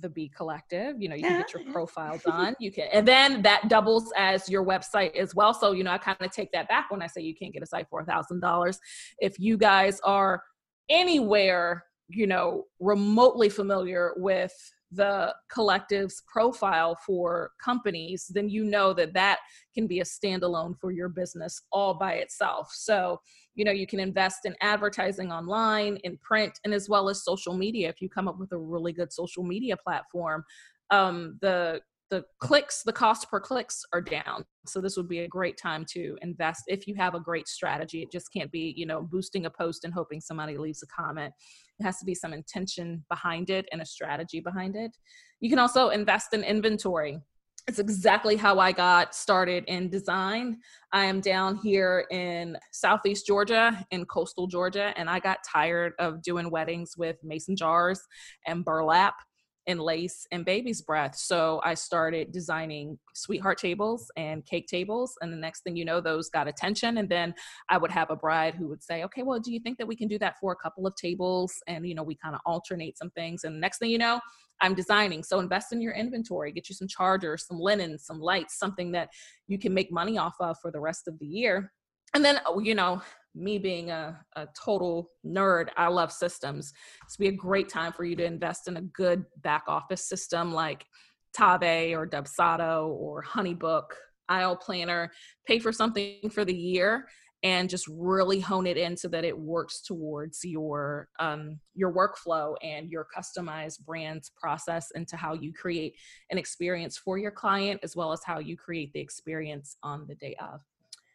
the 0.00 0.08
B 0.08 0.30
Collective. 0.34 1.00
You 1.00 1.08
know, 1.08 1.14
you 1.14 1.22
can 1.22 1.40
get 1.40 1.52
your 1.52 1.72
profile 1.72 2.18
done. 2.24 2.54
You 2.58 2.72
can, 2.72 2.88
and 2.92 3.06
then 3.06 3.42
that 3.42 3.68
doubles 3.68 4.12
as 4.16 4.48
your 4.48 4.64
website 4.64 5.14
as 5.16 5.34
well. 5.34 5.52
So, 5.54 5.72
you 5.72 5.84
know, 5.84 5.90
I 5.90 5.98
kind 5.98 6.16
of 6.20 6.30
take 6.30 6.52
that 6.52 6.68
back 6.68 6.90
when 6.90 7.02
I 7.02 7.06
say 7.06 7.20
you 7.22 7.34
can't 7.34 7.52
get 7.52 7.62
a 7.62 7.66
site 7.66 7.88
for 7.88 8.00
a 8.00 8.04
thousand 8.04 8.40
dollars. 8.40 8.80
If 9.18 9.38
you 9.38 9.56
guys 9.56 10.00
are 10.00 10.42
anywhere, 10.88 11.84
you 12.08 12.26
know, 12.26 12.64
remotely 12.80 13.48
familiar 13.48 14.12
with 14.16 14.54
the 14.94 15.34
collective's 15.50 16.22
profile 16.26 16.96
for 17.06 17.52
companies, 17.62 18.26
then 18.30 18.48
you 18.48 18.64
know 18.64 18.92
that 18.92 19.14
that 19.14 19.38
can 19.74 19.86
be 19.86 20.00
a 20.00 20.04
standalone 20.04 20.74
for 20.78 20.92
your 20.92 21.08
business 21.08 21.62
all 21.72 21.94
by 21.94 22.14
itself. 22.14 22.70
So, 22.72 23.20
you 23.54 23.64
know, 23.64 23.72
you 23.72 23.86
can 23.86 24.00
invest 24.00 24.40
in 24.44 24.54
advertising 24.60 25.32
online, 25.32 25.96
in 26.04 26.18
print, 26.18 26.58
and 26.64 26.74
as 26.74 26.88
well 26.88 27.08
as 27.08 27.24
social 27.24 27.56
media. 27.56 27.88
If 27.88 28.00
you 28.00 28.08
come 28.08 28.28
up 28.28 28.38
with 28.38 28.52
a 28.52 28.58
really 28.58 28.92
good 28.92 29.12
social 29.12 29.42
media 29.42 29.76
platform, 29.76 30.44
um, 30.90 31.38
the 31.40 31.80
the 32.12 32.22
clicks, 32.40 32.82
the 32.82 32.92
cost 32.92 33.30
per 33.30 33.40
clicks 33.40 33.86
are 33.94 34.02
down. 34.02 34.44
So 34.66 34.82
this 34.82 34.98
would 34.98 35.08
be 35.08 35.20
a 35.20 35.28
great 35.28 35.56
time 35.56 35.86
to 35.92 36.18
invest 36.20 36.64
if 36.66 36.86
you 36.86 36.94
have 36.96 37.14
a 37.14 37.20
great 37.20 37.48
strategy. 37.48 38.02
It 38.02 38.12
just 38.12 38.30
can't 38.30 38.52
be, 38.52 38.74
you 38.76 38.84
know, 38.84 39.00
boosting 39.00 39.46
a 39.46 39.50
post 39.50 39.84
and 39.84 39.94
hoping 39.94 40.20
somebody 40.20 40.58
leaves 40.58 40.82
a 40.82 40.86
comment. 40.88 41.32
It 41.82 41.84
has 41.84 41.98
to 41.98 42.04
be 42.04 42.14
some 42.14 42.32
intention 42.32 43.04
behind 43.10 43.50
it 43.50 43.66
and 43.72 43.82
a 43.82 43.84
strategy 43.84 44.38
behind 44.38 44.76
it. 44.76 44.96
You 45.40 45.50
can 45.50 45.58
also 45.58 45.88
invest 45.88 46.32
in 46.32 46.44
inventory. 46.44 47.18
It's 47.66 47.80
exactly 47.80 48.36
how 48.36 48.60
I 48.60 48.70
got 48.70 49.16
started 49.16 49.64
in 49.66 49.90
design. 49.90 50.58
I 50.92 51.06
am 51.06 51.20
down 51.20 51.56
here 51.56 52.06
in 52.12 52.56
Southeast 52.70 53.26
Georgia, 53.26 53.84
in 53.90 54.04
coastal 54.04 54.46
Georgia, 54.46 54.94
and 54.96 55.10
I 55.10 55.18
got 55.18 55.38
tired 55.44 55.94
of 55.98 56.22
doing 56.22 56.50
weddings 56.50 56.96
with 56.96 57.16
mason 57.24 57.56
jars 57.56 58.00
and 58.46 58.64
burlap 58.64 59.14
and 59.66 59.80
lace 59.80 60.26
and 60.32 60.44
baby's 60.44 60.82
breath. 60.82 61.14
So 61.16 61.60
I 61.64 61.74
started 61.74 62.32
designing 62.32 62.98
sweetheart 63.14 63.58
tables 63.58 64.10
and 64.16 64.44
cake 64.44 64.66
tables. 64.66 65.14
And 65.20 65.32
the 65.32 65.36
next 65.36 65.62
thing 65.62 65.76
you 65.76 65.84
know, 65.84 66.00
those 66.00 66.28
got 66.30 66.48
attention. 66.48 66.98
And 66.98 67.08
then 67.08 67.34
I 67.68 67.78
would 67.78 67.90
have 67.90 68.10
a 68.10 68.16
bride 68.16 68.54
who 68.54 68.68
would 68.68 68.82
say, 68.82 69.04
okay, 69.04 69.22
well, 69.22 69.38
do 69.38 69.52
you 69.52 69.60
think 69.60 69.78
that 69.78 69.86
we 69.86 69.96
can 69.96 70.08
do 70.08 70.18
that 70.18 70.36
for 70.40 70.52
a 70.52 70.56
couple 70.56 70.86
of 70.86 70.96
tables? 70.96 71.54
And, 71.66 71.86
you 71.86 71.94
know, 71.94 72.02
we 72.02 72.16
kind 72.16 72.34
of 72.34 72.40
alternate 72.44 72.98
some 72.98 73.10
things. 73.10 73.44
And 73.44 73.56
the 73.56 73.60
next 73.60 73.78
thing 73.78 73.90
you 73.90 73.98
know, 73.98 74.20
I'm 74.60 74.74
designing. 74.74 75.22
So 75.22 75.40
invest 75.40 75.72
in 75.72 75.80
your 75.80 75.92
inventory, 75.92 76.52
get 76.52 76.68
you 76.68 76.74
some 76.74 76.88
chargers, 76.88 77.46
some 77.46 77.58
linen, 77.58 77.98
some 77.98 78.20
lights, 78.20 78.58
something 78.58 78.92
that 78.92 79.10
you 79.46 79.58
can 79.58 79.74
make 79.74 79.92
money 79.92 80.18
off 80.18 80.34
of 80.40 80.56
for 80.60 80.70
the 80.70 80.80
rest 80.80 81.08
of 81.08 81.18
the 81.18 81.26
year. 81.26 81.72
And 82.14 82.24
then, 82.24 82.40
oh, 82.46 82.60
you 82.60 82.74
know, 82.74 83.00
me 83.34 83.58
being 83.58 83.90
a, 83.90 84.18
a 84.36 84.46
total 84.60 85.10
nerd, 85.24 85.68
I 85.76 85.88
love 85.88 86.12
systems. 86.12 86.72
This 87.06 87.18
would 87.18 87.24
be 87.24 87.34
a 87.34 87.36
great 87.36 87.68
time 87.68 87.92
for 87.92 88.04
you 88.04 88.16
to 88.16 88.24
invest 88.24 88.68
in 88.68 88.76
a 88.76 88.82
good 88.82 89.24
back 89.38 89.64
office 89.68 90.06
system 90.06 90.52
like 90.52 90.84
Tave 91.36 91.96
or 91.96 92.06
Dubsado 92.06 92.88
or 92.88 93.22
Honeybook, 93.22 93.84
Aisle 94.28 94.56
Planner. 94.56 95.10
Pay 95.46 95.58
for 95.58 95.72
something 95.72 96.30
for 96.30 96.44
the 96.44 96.54
year 96.54 97.06
and 97.44 97.68
just 97.68 97.88
really 97.88 98.38
hone 98.38 98.66
it 98.66 98.76
in 98.76 98.96
so 98.96 99.08
that 99.08 99.24
it 99.24 99.36
works 99.36 99.80
towards 99.80 100.44
your 100.44 101.08
um, 101.18 101.58
your 101.74 101.92
workflow 101.92 102.54
and 102.62 102.88
your 102.88 103.06
customized 103.16 103.84
brands 103.84 104.30
process 104.40 104.90
into 104.94 105.16
how 105.16 105.34
you 105.34 105.52
create 105.52 105.94
an 106.30 106.38
experience 106.38 106.96
for 106.96 107.18
your 107.18 107.32
client 107.32 107.80
as 107.82 107.96
well 107.96 108.12
as 108.12 108.20
how 108.24 108.38
you 108.38 108.56
create 108.56 108.92
the 108.92 109.00
experience 109.00 109.76
on 109.82 110.06
the 110.06 110.14
day 110.14 110.36
of 110.40 110.60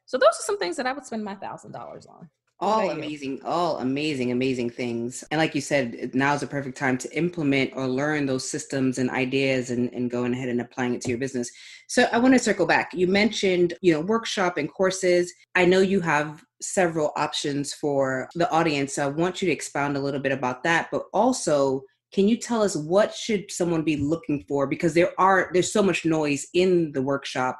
so 0.07 0.17
those 0.17 0.29
are 0.29 0.45
some 0.45 0.57
things 0.57 0.75
that 0.77 0.87
i 0.87 0.93
would 0.93 1.05
spend 1.05 1.23
my 1.23 1.35
thousand 1.35 1.71
dollars 1.71 2.07
on. 2.07 2.27
All 2.59 2.89
amazing 2.89 3.39
all 3.43 3.77
amazing 3.77 4.31
amazing 4.31 4.71
things. 4.71 5.23
And 5.29 5.37
like 5.37 5.53
you 5.53 5.61
said 5.61 6.15
now 6.15 6.33
is 6.33 6.41
a 6.41 6.47
perfect 6.47 6.75
time 6.75 6.97
to 6.97 7.15
implement 7.15 7.73
or 7.75 7.87
learn 7.87 8.25
those 8.25 8.49
systems 8.49 8.97
and 8.97 9.11
ideas 9.11 9.69
and, 9.69 9.93
and 9.93 10.09
going 10.09 10.33
ahead 10.33 10.49
and 10.49 10.59
applying 10.59 10.95
it 10.95 11.01
to 11.01 11.09
your 11.09 11.19
business. 11.19 11.51
So 11.87 12.07
i 12.11 12.17
want 12.17 12.33
to 12.33 12.39
circle 12.39 12.65
back. 12.65 12.95
You 12.95 13.05
mentioned 13.05 13.75
you 13.81 13.93
know 13.93 14.01
workshop 14.01 14.57
and 14.57 14.73
courses. 14.73 15.31
I 15.53 15.65
know 15.65 15.81
you 15.81 16.01
have 16.01 16.43
several 16.59 17.11
options 17.15 17.75
for 17.75 18.27
the 18.33 18.49
audience 18.49 18.95
so 18.95 19.05
i 19.05 19.07
want 19.07 19.39
you 19.39 19.45
to 19.45 19.53
expound 19.53 19.95
a 19.95 19.99
little 19.99 20.19
bit 20.19 20.31
about 20.31 20.63
that. 20.63 20.87
But 20.91 21.03
also 21.13 21.83
can 22.11 22.27
you 22.27 22.37
tell 22.37 22.63
us 22.63 22.75
what 22.75 23.13
should 23.13 23.51
someone 23.51 23.83
be 23.83 23.97
looking 23.97 24.43
for? 24.47 24.65
Because 24.65 24.95
there 24.95 25.11
are 25.19 25.51
there's 25.53 25.71
so 25.71 25.83
much 25.83 26.05
noise 26.05 26.47
in 26.55 26.91
the 26.93 27.03
workshop 27.03 27.59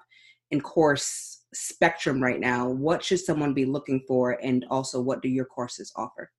and 0.52 0.64
course 0.64 1.37
spectrum 1.58 2.22
right 2.22 2.40
now 2.40 2.70
what 2.70 3.04
should 3.04 3.20
someone 3.20 3.54
be 3.54 3.66
looking 3.66 4.02
for 4.08 4.32
and 4.44 4.66
also 4.70 5.02
what 5.02 5.22
do 5.22 5.30
your 5.30 5.46
courses 5.46 5.92
offer? 5.96 6.32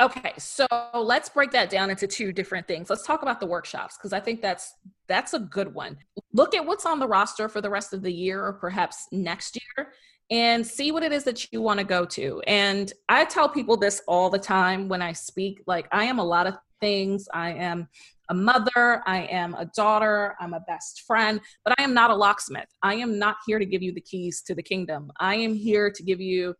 Okay 0.00 0.32
so 0.38 0.66
let's 0.94 1.28
break 1.28 1.50
that 1.52 1.70
down 1.70 1.90
into 1.90 2.06
two 2.06 2.32
different 2.32 2.66
things. 2.66 2.90
Let's 2.90 3.06
talk 3.06 3.22
about 3.22 3.40
the 3.40 3.46
workshops 3.46 3.96
because 3.96 4.12
i 4.12 4.20
think 4.20 4.42
that's 4.42 4.74
that's 5.06 5.34
a 5.34 5.38
good 5.38 5.72
one. 5.72 5.96
Look 6.32 6.54
at 6.54 6.64
what's 6.64 6.86
on 6.86 6.98
the 6.98 7.08
roster 7.08 7.48
for 7.48 7.60
the 7.60 7.70
rest 7.70 7.92
of 7.92 8.02
the 8.02 8.12
year 8.12 8.44
or 8.44 8.52
perhaps 8.52 9.06
next 9.12 9.58
year 9.76 9.92
and 10.30 10.66
see 10.66 10.92
what 10.92 11.02
it 11.02 11.12
is 11.12 11.24
that 11.24 11.52
you 11.52 11.60
want 11.60 11.78
to 11.78 11.84
go 11.84 12.04
to. 12.04 12.40
And 12.46 12.92
i 13.08 13.24
tell 13.24 13.48
people 13.48 13.76
this 13.76 14.02
all 14.08 14.30
the 14.30 14.38
time 14.38 14.88
when 14.88 15.02
i 15.02 15.12
speak 15.12 15.62
like 15.66 15.86
i 15.92 16.04
am 16.04 16.18
a 16.18 16.24
lot 16.24 16.46
of 16.46 16.56
things. 16.82 17.28
I 17.32 17.52
am 17.52 17.88
a 18.32 18.34
mother, 18.34 19.02
I 19.06 19.24
am 19.30 19.54
a 19.54 19.66
daughter, 19.76 20.34
I'm 20.40 20.54
a 20.54 20.60
best 20.60 21.02
friend, 21.06 21.38
but 21.66 21.74
I 21.78 21.82
am 21.82 21.92
not 21.92 22.10
a 22.10 22.14
locksmith. 22.14 22.70
I 22.82 22.94
am 22.94 23.18
not 23.18 23.36
here 23.46 23.58
to 23.58 23.66
give 23.66 23.82
you 23.82 23.92
the 23.92 24.00
keys 24.00 24.42
to 24.46 24.54
the 24.54 24.62
kingdom. 24.62 25.12
I 25.20 25.34
am 25.34 25.52
here 25.54 25.90
to 25.90 26.02
give 26.02 26.18
you 26.18 26.54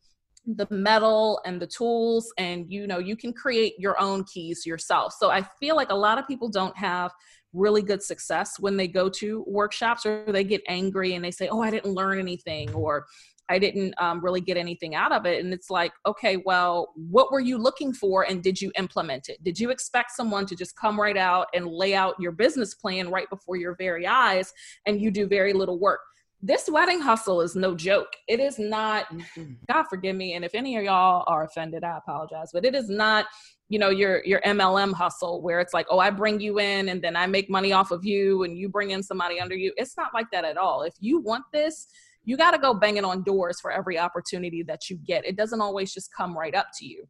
the 0.44 0.66
metal 0.70 1.40
and 1.46 1.62
the 1.62 1.66
tools 1.66 2.30
and 2.36 2.66
you 2.68 2.88
know 2.88 2.98
you 2.98 3.16
can 3.16 3.32
create 3.32 3.74
your 3.78 3.98
own 4.00 4.24
keys 4.24 4.66
yourself 4.66 5.14
so 5.16 5.30
i 5.30 5.40
feel 5.60 5.76
like 5.76 5.90
a 5.90 5.94
lot 5.94 6.18
of 6.18 6.26
people 6.26 6.48
don't 6.48 6.76
have 6.76 7.12
really 7.52 7.80
good 7.80 8.02
success 8.02 8.58
when 8.58 8.76
they 8.76 8.88
go 8.88 9.08
to 9.08 9.44
workshops 9.46 10.04
or 10.04 10.24
they 10.26 10.42
get 10.42 10.60
angry 10.66 11.14
and 11.14 11.24
they 11.24 11.30
say 11.30 11.46
oh 11.46 11.62
i 11.62 11.70
didn't 11.70 11.94
learn 11.94 12.18
anything 12.18 12.68
or 12.74 13.06
I 13.52 13.59
didn't 13.59 13.94
um, 13.99 14.25
really 14.25 14.40
get 14.40 14.56
anything 14.56 14.94
out 14.94 15.12
of 15.12 15.26
it. 15.26 15.44
And 15.44 15.52
it's 15.52 15.68
like, 15.68 15.92
okay, 16.06 16.38
well, 16.38 16.92
what 16.97 17.30
were 17.30 17.40
you 17.40 17.59
looking 17.59 17.92
for 17.92 18.23
and 18.23 18.42
did 18.42 18.61
you 18.61 18.73
implement 18.78 19.28
it? 19.28 19.44
Did 19.44 19.61
you 19.61 19.71
expect 19.71 20.12
someone 20.12 20.47
to 20.47 20.56
just 20.56 20.75
come 20.75 20.99
right 20.99 21.18
out 21.18 21.49
and 21.54 21.66
lay 21.66 21.94
out 21.94 22.14
your 22.18 22.32
business 22.32 22.75
plan 22.75 23.11
right 23.11 23.28
before 23.28 23.56
your 23.56 23.76
very 23.76 24.06
eyes 24.06 24.54
and 24.87 25.02
you 25.02 25.11
do 25.11 25.26
very 25.26 25.52
little 25.52 25.78
work? 25.78 26.00
This 26.40 26.68
wedding 26.68 27.00
hustle 27.00 27.42
is 27.42 27.54
no 27.54 27.76
joke. 27.76 28.09
It 28.26 28.40
is 28.40 28.59
not, 28.59 29.06
mm-hmm. 29.12 29.52
God 29.71 29.85
forgive 29.90 30.16
me. 30.16 30.32
And 30.32 30.44
if 30.44 30.54
any 30.54 30.76
of 30.78 30.85
y'all 30.85 31.25
are 31.26 31.44
offended, 31.44 31.85
I 31.85 31.99
apologize, 31.99 32.50
but 32.52 32.64
it 32.64 32.75
is 32.75 32.88
not 32.88 33.26
you 33.68 33.78
know 33.78 33.88
your 33.88 34.23
your 34.26 34.42
MLM 34.42 34.92
hustle 34.92 35.40
where 35.40 35.59
it's 35.59 35.73
like 35.73 35.87
oh 35.88 35.99
I 35.99 36.11
bring 36.11 36.40
you 36.40 36.61
in 36.61 36.90
and 36.90 37.00
then 37.00 37.16
I 37.16 37.26
make 37.26 37.49
money 37.49 37.73
off 37.73 37.90
of 37.90 38.04
you 38.04 38.42
and 38.42 38.59
you 38.59 38.68
bring 38.68 38.90
in 38.90 39.02
somebody 39.02 39.40
under 39.40 39.56
you 39.56 39.73
it's 39.78 39.97
not 39.97 40.12
like 40.12 40.30
that 40.30 40.44
at 40.44 40.59
all 40.59 40.83
if 40.83 40.94
you 41.00 41.20
want 41.20 41.44
this 41.55 41.87
you 42.24 42.37
got 42.37 42.52
to 42.52 42.58
go 42.58 42.74
banging 42.74 43.04
on 43.04 43.22
doors 43.22 43.61
for 43.61 43.70
every 43.70 43.98
opportunity 43.98 44.62
that 44.62 44.88
you 44.88 44.96
get. 44.98 45.24
It 45.24 45.37
doesn't 45.37 45.61
always 45.61 45.92
just 45.92 46.11
come 46.16 46.37
right 46.37 46.54
up 46.54 46.68
to 46.78 46.87
you. 46.87 47.06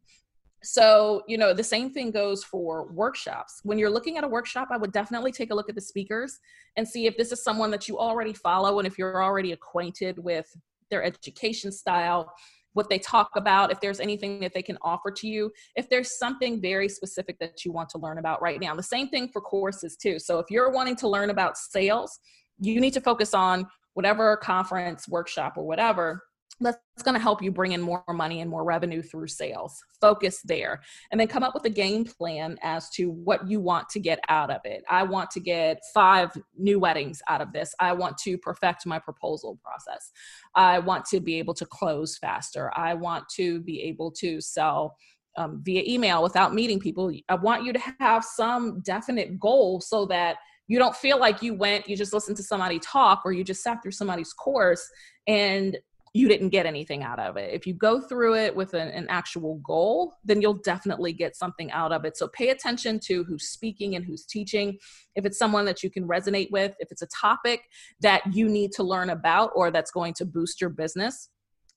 So, 0.63 1.23
you 1.27 1.37
know, 1.37 1.53
the 1.53 1.63
same 1.63 1.91
thing 1.91 2.09
goes 2.11 2.43
for 2.43 2.89
workshops. 2.93 3.59
When 3.63 3.77
you're 3.77 3.89
looking 3.89 4.17
at 4.17 4.23
a 4.23 4.27
workshop, 4.27 4.69
I 4.71 4.77
would 4.77 4.93
definitely 4.93 5.33
take 5.33 5.51
a 5.51 5.55
look 5.55 5.67
at 5.67 5.75
the 5.75 5.81
speakers 5.81 6.39
and 6.77 6.87
see 6.87 7.05
if 7.05 7.17
this 7.17 7.33
is 7.33 7.43
someone 7.43 7.69
that 7.71 7.89
you 7.89 7.99
already 7.99 8.33
follow 8.33 8.79
and 8.79 8.87
if 8.87 8.97
you're 8.97 9.21
already 9.21 9.51
acquainted 9.51 10.17
with 10.19 10.45
their 10.89 11.03
education 11.03 11.71
style, 11.71 12.31
what 12.71 12.89
they 12.89 12.97
talk 12.97 13.31
about, 13.35 13.71
if 13.71 13.81
there's 13.81 13.99
anything 13.99 14.39
that 14.39 14.53
they 14.53 14.61
can 14.61 14.77
offer 14.81 15.11
to 15.11 15.27
you, 15.27 15.51
if 15.75 15.89
there's 15.89 16.17
something 16.17 16.61
very 16.61 16.87
specific 16.89 17.37
that 17.39 17.65
you 17.65 17.71
want 17.71 17.89
to 17.89 17.97
learn 17.97 18.17
about 18.17 18.41
right 18.41 18.59
now. 18.59 18.73
The 18.73 18.81
same 18.81 19.09
thing 19.09 19.29
for 19.29 19.41
courses, 19.41 19.95
too. 19.95 20.17
So, 20.17 20.39
if 20.39 20.47
you're 20.49 20.71
wanting 20.71 20.95
to 20.97 21.07
learn 21.07 21.29
about 21.29 21.57
sales, 21.57 22.19
you 22.59 22.79
need 22.79 22.93
to 22.93 23.01
focus 23.01 23.33
on 23.33 23.67
whatever 23.93 24.37
conference, 24.37 25.07
workshop, 25.07 25.53
or 25.57 25.63
whatever 25.65 26.23
that's 26.59 26.77
going 27.03 27.15
to 27.15 27.21
help 27.21 27.41
you 27.41 27.51
bring 27.51 27.71
in 27.71 27.81
more 27.81 28.03
money 28.09 28.41
and 28.41 28.49
more 28.49 28.63
revenue 28.63 29.01
through 29.01 29.27
sales. 29.27 29.75
Focus 29.99 30.41
there. 30.43 30.81
And 31.11 31.19
then 31.19 31.27
come 31.27 31.43
up 31.43 31.53
with 31.53 31.65
a 31.65 31.69
game 31.69 32.05
plan 32.05 32.57
as 32.61 32.89
to 32.91 33.09
what 33.09 33.47
you 33.47 33.59
want 33.59 33.89
to 33.89 33.99
get 33.99 34.19
out 34.29 34.51
of 34.51 34.61
it. 34.63 34.83
I 34.89 35.03
want 35.03 35.31
to 35.31 35.39
get 35.39 35.79
five 35.93 36.31
new 36.57 36.79
weddings 36.79 37.21
out 37.27 37.41
of 37.41 37.51
this. 37.53 37.73
I 37.79 37.93
want 37.93 38.17
to 38.19 38.37
perfect 38.37 38.85
my 38.85 38.99
proposal 38.99 39.59
process. 39.63 40.11
I 40.55 40.79
want 40.79 41.05
to 41.05 41.19
be 41.19 41.39
able 41.39 41.53
to 41.55 41.65
close 41.65 42.17
faster. 42.17 42.71
I 42.75 42.93
want 42.93 43.27
to 43.35 43.61
be 43.61 43.81
able 43.83 44.11
to 44.11 44.39
sell 44.39 44.95
um, 45.35 45.61
via 45.63 45.81
email 45.87 46.21
without 46.21 46.53
meeting 46.53 46.79
people. 46.79 47.11
I 47.29 47.35
want 47.35 47.63
you 47.63 47.73
to 47.73 47.81
have 47.99 48.23
some 48.23 48.81
definite 48.81 49.39
goal 49.39 49.81
so 49.81 50.05
that 50.05 50.37
you 50.67 50.79
don't 50.79 50.95
feel 50.95 51.19
like 51.19 51.41
you 51.41 51.53
went, 51.53 51.87
you 51.89 51.95
just 51.95 52.13
listened 52.13 52.37
to 52.37 52.43
somebody 52.43 52.79
talk 52.79 53.21
or 53.25 53.31
you 53.31 53.43
just 53.43 53.63
sat 53.63 53.81
through 53.81 53.91
somebody's 53.91 54.33
course 54.33 54.89
and 55.27 55.77
you 56.15 56.27
didn't 56.27 56.49
get 56.49 56.67
anything 56.67 57.01
out 57.01 57.19
of 57.19 57.37
it. 57.37 57.51
If 57.53 57.65
you 57.65 57.73
go 57.73 57.99
through 57.99 58.35
it 58.35 58.55
with 58.55 58.75
an, 58.75 58.89
an, 58.89 59.07
actual 59.09 59.55
goal, 59.65 60.13
then 60.23 60.41
you'll 60.41 60.61
definitely 60.63 61.11
get 61.11 61.35
something 61.35 61.71
out 61.71 61.91
of 61.91 62.05
it. 62.05 62.17
So 62.17 62.27
pay 62.27 62.49
attention 62.49 62.99
to 63.05 63.23
who's 63.23 63.47
speaking 63.47 63.95
and 63.95 64.05
who's 64.05 64.23
teaching. 64.23 64.77
If 65.15 65.25
it's 65.25 65.39
someone 65.39 65.65
that 65.65 65.81
you 65.81 65.89
can 65.89 66.07
resonate 66.07 66.51
with, 66.51 66.75
if 66.79 66.91
it's 66.91 67.01
a 67.01 67.07
topic 67.07 67.61
that 68.01 68.21
you 68.31 68.47
need 68.47 68.73
to 68.73 68.83
learn 68.83 69.09
about 69.09 69.51
or 69.55 69.71
that's 69.71 69.89
going 69.89 70.13
to 70.15 70.25
boost 70.25 70.61
your 70.61 70.69
business, 70.69 71.29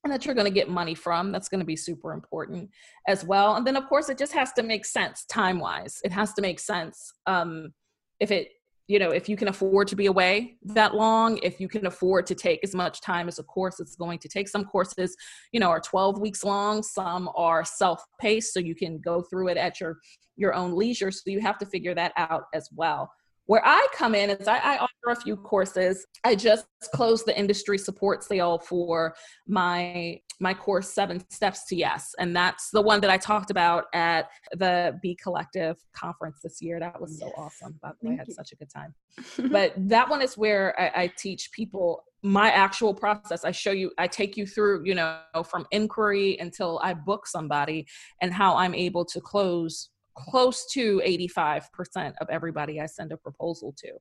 and 0.03 0.13
that 0.13 0.25
you're 0.25 0.35
going 0.35 0.45
to 0.45 0.51
get 0.51 0.69
money 0.69 0.95
from. 0.95 1.31
That's 1.31 1.49
going 1.49 1.59
to 1.59 1.65
be 1.65 1.75
super 1.75 2.13
important 2.13 2.69
as 3.07 3.25
well. 3.25 3.55
And 3.55 3.65
then, 3.65 3.75
of 3.75 3.87
course, 3.87 4.07
it 4.09 4.17
just 4.17 4.31
has 4.31 4.53
to 4.53 4.63
make 4.63 4.85
sense 4.85 5.25
time 5.25 5.59
wise. 5.59 5.99
It 6.03 6.11
has 6.11 6.33
to 6.35 6.41
make 6.41 6.59
sense. 6.59 7.11
Um, 7.25 7.73
if 8.19 8.31
it 8.31 8.49
you 8.87 8.99
know 8.99 9.11
if 9.11 9.27
you 9.27 9.35
can 9.35 9.49
afford 9.49 9.87
to 9.87 9.95
be 9.95 10.05
away 10.05 10.57
that 10.63 10.95
long 10.95 11.37
if 11.43 11.59
you 11.59 11.67
can 11.67 11.85
afford 11.85 12.25
to 12.25 12.35
take 12.35 12.59
as 12.63 12.73
much 12.73 13.01
time 13.01 13.27
as 13.27 13.39
a 13.39 13.43
course 13.43 13.79
it's 13.79 13.95
going 13.95 14.19
to 14.19 14.29
take. 14.29 14.47
Some 14.47 14.65
courses 14.65 15.15
you 15.51 15.59
know 15.59 15.69
are 15.69 15.79
12 15.79 16.19
weeks 16.19 16.43
long 16.43 16.81
some 16.83 17.29
are 17.35 17.63
self-paced 17.65 18.53
so 18.53 18.59
you 18.59 18.75
can 18.75 18.99
go 18.99 19.21
through 19.21 19.49
it 19.49 19.57
at 19.57 19.79
your 19.79 19.97
your 20.35 20.53
own 20.53 20.77
leisure 20.77 21.11
so 21.11 21.23
you 21.25 21.41
have 21.41 21.57
to 21.57 21.65
figure 21.65 21.95
that 21.95 22.13
out 22.17 22.45
as 22.53 22.69
well 22.75 23.11
where 23.47 23.65
I 23.65 23.87
come 23.93 24.13
in 24.13 24.29
is 24.29 24.47
I, 24.47 24.57
I, 24.57 24.77
offer 24.77 25.09
a 25.09 25.15
few 25.15 25.35
courses. 25.35 26.05
I 26.23 26.35
just 26.35 26.67
closed 26.93 27.25
the 27.25 27.37
industry 27.37 27.77
support 27.77 28.23
sale 28.23 28.59
for 28.59 29.15
my 29.47 30.21
my 30.39 30.53
course 30.53 30.93
Seven 30.93 31.23
Steps 31.31 31.65
to 31.67 31.75
Yes, 31.75 32.13
and 32.19 32.35
that's 32.35 32.69
the 32.69 32.81
one 32.81 33.01
that 33.01 33.09
I 33.09 33.17
talked 33.17 33.49
about 33.49 33.85
at 33.93 34.29
the 34.51 34.99
Be 35.01 35.15
Collective 35.15 35.77
conference 35.93 36.39
this 36.43 36.61
year. 36.61 36.79
That 36.79 37.01
was 37.01 37.19
so 37.19 37.31
awesome. 37.37 37.79
By 37.81 37.91
the 37.99 38.09
way, 38.09 38.15
I 38.15 38.17
had 38.17 38.27
you. 38.27 38.33
such 38.35 38.51
a 38.51 38.55
good 38.55 38.69
time. 38.69 38.93
but 39.51 39.73
that 39.77 40.07
one 40.09 40.21
is 40.21 40.37
where 40.37 40.79
I, 40.79 41.03
I 41.03 41.13
teach 41.17 41.51
people 41.51 42.03
my 42.23 42.49
actual 42.49 42.95
process 42.95 43.45
i 43.45 43.51
show 43.51 43.69
you 43.69 43.91
i 43.99 44.07
take 44.07 44.35
you 44.35 44.47
through 44.47 44.83
you 44.83 44.95
know 44.95 45.19
from 45.45 45.67
inquiry 45.69 46.35
until 46.39 46.79
i 46.83 46.91
book 46.91 47.27
somebody 47.27 47.85
and 48.23 48.33
how 48.33 48.55
i'm 48.57 48.73
able 48.73 49.05
to 49.05 49.21
close 49.21 49.89
close 50.17 50.65
to 50.73 51.01
85% 51.05 52.13
of 52.19 52.27
everybody 52.29 52.81
I 52.81 52.85
send 52.87 53.11
a 53.11 53.17
proposal 53.17 53.73
to. 53.77 53.91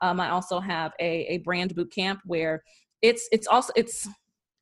Um, 0.00 0.20
I 0.20 0.30
also 0.30 0.60
have 0.60 0.92
a, 1.00 1.26
a 1.26 1.38
brand 1.38 1.74
boot 1.74 1.92
camp 1.92 2.20
where 2.24 2.62
it's 3.02 3.28
it's 3.30 3.46
also 3.46 3.72
it's 3.76 4.08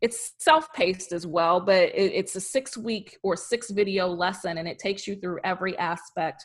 it's 0.03 0.33
self-paced 0.39 1.13
as 1.13 1.27
well, 1.27 1.59
but 1.61 1.85
it, 1.95 2.13
it's 2.13 2.37
a 2.37 2.41
six 2.41 2.77
week 2.77 3.19
or 3.23 3.37
six 3.37 3.71
video 3.71 4.09
lesson, 4.09 4.59
and 4.59 4.69
it 4.69 4.79
takes 4.79 5.07
you 5.07 5.17
through 5.17 5.41
every 5.45 5.77
aspect 5.79 6.45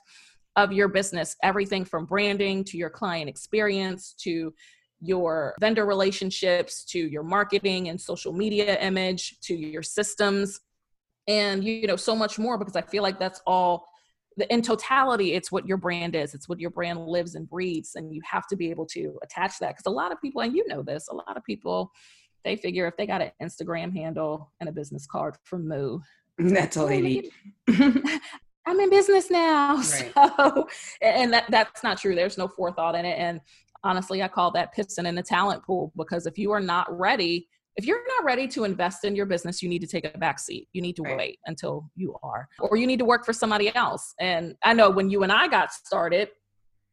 of 0.55 0.71
your 0.71 0.87
business, 0.87 1.35
everything 1.43 1.83
from 1.83 2.05
branding 2.05 2.63
to 2.65 2.77
your 2.77 2.89
client 2.89 3.29
experience 3.29 4.13
to 4.19 4.53
your 5.01 5.55
vendor 5.59 5.85
relationships 5.85 6.85
to 6.85 6.99
your 6.99 7.23
marketing 7.23 7.89
and 7.89 7.99
social 7.99 8.31
media 8.31 8.79
image 8.79 9.39
to 9.41 9.55
your 9.55 9.81
systems 9.81 10.61
and 11.27 11.63
you 11.63 11.87
know 11.87 11.95
so 11.95 12.15
much 12.15 12.37
more 12.37 12.57
because 12.57 12.75
i 12.75 12.81
feel 12.81 13.01
like 13.01 13.17
that's 13.19 13.41
all 13.47 13.87
in 14.49 14.61
totality 14.61 15.33
it's 15.33 15.51
what 15.51 15.67
your 15.67 15.77
brand 15.77 16.15
is 16.15 16.33
it's 16.33 16.47
what 16.47 16.59
your 16.59 16.69
brand 16.69 17.05
lives 17.05 17.35
and 17.35 17.49
breathes 17.49 17.95
and 17.95 18.13
you 18.13 18.21
have 18.23 18.47
to 18.47 18.55
be 18.55 18.69
able 18.69 18.85
to 18.85 19.19
attach 19.23 19.59
that 19.59 19.69
because 19.69 19.85
a 19.85 19.89
lot 19.89 20.11
of 20.11 20.21
people 20.21 20.41
and 20.41 20.55
you 20.55 20.65
know 20.67 20.81
this 20.81 21.09
a 21.09 21.13
lot 21.13 21.35
of 21.35 21.43
people 21.43 21.91
they 22.45 22.55
figure 22.55 22.87
if 22.87 22.95
they 22.95 23.05
got 23.05 23.21
an 23.21 23.31
instagram 23.41 23.93
handle 23.93 24.49
and 24.61 24.69
a 24.69 24.71
business 24.71 25.05
card 25.05 25.35
from 25.43 25.67
moo 25.67 25.99
That's 26.37 26.77
all 26.77 26.87
they 26.87 27.01
need. 27.01 27.29
I'm 28.65 28.79
in 28.79 28.89
business 28.89 29.29
now. 29.31 29.75
Right. 29.75 30.11
So, 30.13 30.67
and 31.01 31.33
that, 31.33 31.45
that's 31.49 31.83
not 31.83 31.97
true. 31.97 32.15
There's 32.15 32.37
no 32.37 32.47
forethought 32.47 32.95
in 32.95 33.05
it. 33.05 33.17
And 33.17 33.41
honestly, 33.83 34.21
I 34.21 34.27
call 34.27 34.51
that 34.51 34.75
pissing 34.75 35.07
in 35.07 35.15
the 35.15 35.23
talent 35.23 35.63
pool 35.63 35.91
because 35.97 36.25
if 36.25 36.37
you 36.37 36.51
are 36.51 36.59
not 36.59 36.87
ready, 36.97 37.47
if 37.77 37.85
you're 37.85 38.05
not 38.17 38.25
ready 38.25 38.47
to 38.49 38.63
invest 38.63 39.05
in 39.05 39.15
your 39.15 39.25
business, 39.25 39.61
you 39.61 39.69
need 39.69 39.79
to 39.79 39.87
take 39.87 40.05
a 40.05 40.17
back 40.17 40.39
seat. 40.39 40.67
You 40.73 40.81
need 40.81 40.95
to 40.97 41.03
right. 41.03 41.17
wait 41.17 41.39
until 41.45 41.89
you 41.95 42.15
are, 42.21 42.47
or 42.59 42.75
you 42.75 42.85
need 42.85 42.99
to 42.99 43.05
work 43.05 43.25
for 43.25 43.33
somebody 43.33 43.73
else. 43.75 44.13
And 44.19 44.55
I 44.63 44.73
know 44.73 44.89
when 44.89 45.09
you 45.09 45.23
and 45.23 45.31
I 45.31 45.47
got 45.47 45.71
started, 45.71 46.29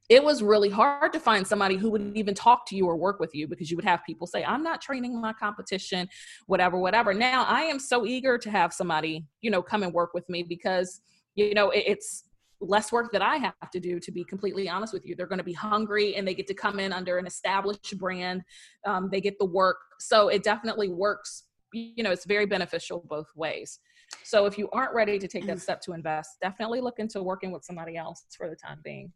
it 0.08 0.24
was 0.24 0.42
really 0.42 0.70
hard 0.70 1.12
to 1.12 1.20
find 1.20 1.46
somebody 1.46 1.76
who 1.76 1.90
would 1.90 2.16
even 2.16 2.34
talk 2.34 2.66
to 2.66 2.76
you 2.76 2.86
or 2.86 2.96
work 2.96 3.20
with 3.20 3.34
you 3.34 3.46
because 3.46 3.70
you 3.70 3.76
would 3.76 3.84
have 3.84 4.00
people 4.06 4.26
say, 4.26 4.42
I'm 4.42 4.62
not 4.62 4.80
training 4.80 5.20
my 5.20 5.34
competition, 5.34 6.08
whatever, 6.46 6.78
whatever. 6.78 7.12
Now 7.12 7.44
I 7.44 7.62
am 7.62 7.78
so 7.78 8.06
eager 8.06 8.38
to 8.38 8.50
have 8.50 8.72
somebody, 8.72 9.26
you 9.42 9.50
know, 9.50 9.60
come 9.60 9.82
and 9.82 9.92
work 9.92 10.14
with 10.14 10.26
me 10.30 10.42
because, 10.42 11.02
you 11.34 11.52
know, 11.52 11.70
it's 11.70 12.24
less 12.60 12.90
work 12.90 13.12
that 13.12 13.22
I 13.22 13.36
have 13.36 13.70
to 13.72 13.80
do, 13.80 14.00
to 14.00 14.10
be 14.10 14.24
completely 14.24 14.68
honest 14.68 14.92
with 14.92 15.06
you. 15.06 15.14
They're 15.14 15.26
going 15.26 15.38
to 15.38 15.44
be 15.44 15.52
hungry 15.52 16.16
and 16.16 16.26
they 16.26 16.34
get 16.34 16.46
to 16.48 16.54
come 16.54 16.78
in 16.80 16.92
under 16.92 17.18
an 17.18 17.26
established 17.26 17.96
brand. 17.98 18.42
Um, 18.84 19.08
they 19.10 19.20
get 19.20 19.38
the 19.38 19.44
work. 19.44 19.78
So 19.98 20.28
it 20.28 20.42
definitely 20.42 20.88
works. 20.88 21.44
You 21.72 22.02
know, 22.02 22.10
it's 22.10 22.24
very 22.24 22.46
beneficial 22.46 23.04
both 23.08 23.28
ways. 23.36 23.78
So 24.24 24.46
if 24.46 24.56
you 24.56 24.68
aren't 24.72 24.94
ready 24.94 25.18
to 25.18 25.28
take 25.28 25.46
that 25.46 25.60
step 25.60 25.80
to 25.82 25.92
invest, 25.92 26.38
definitely 26.40 26.80
look 26.80 26.98
into 26.98 27.22
working 27.22 27.52
with 27.52 27.64
somebody 27.64 27.96
else 27.96 28.24
for 28.36 28.48
the 28.48 28.56
time 28.56 28.80
being. 28.82 29.12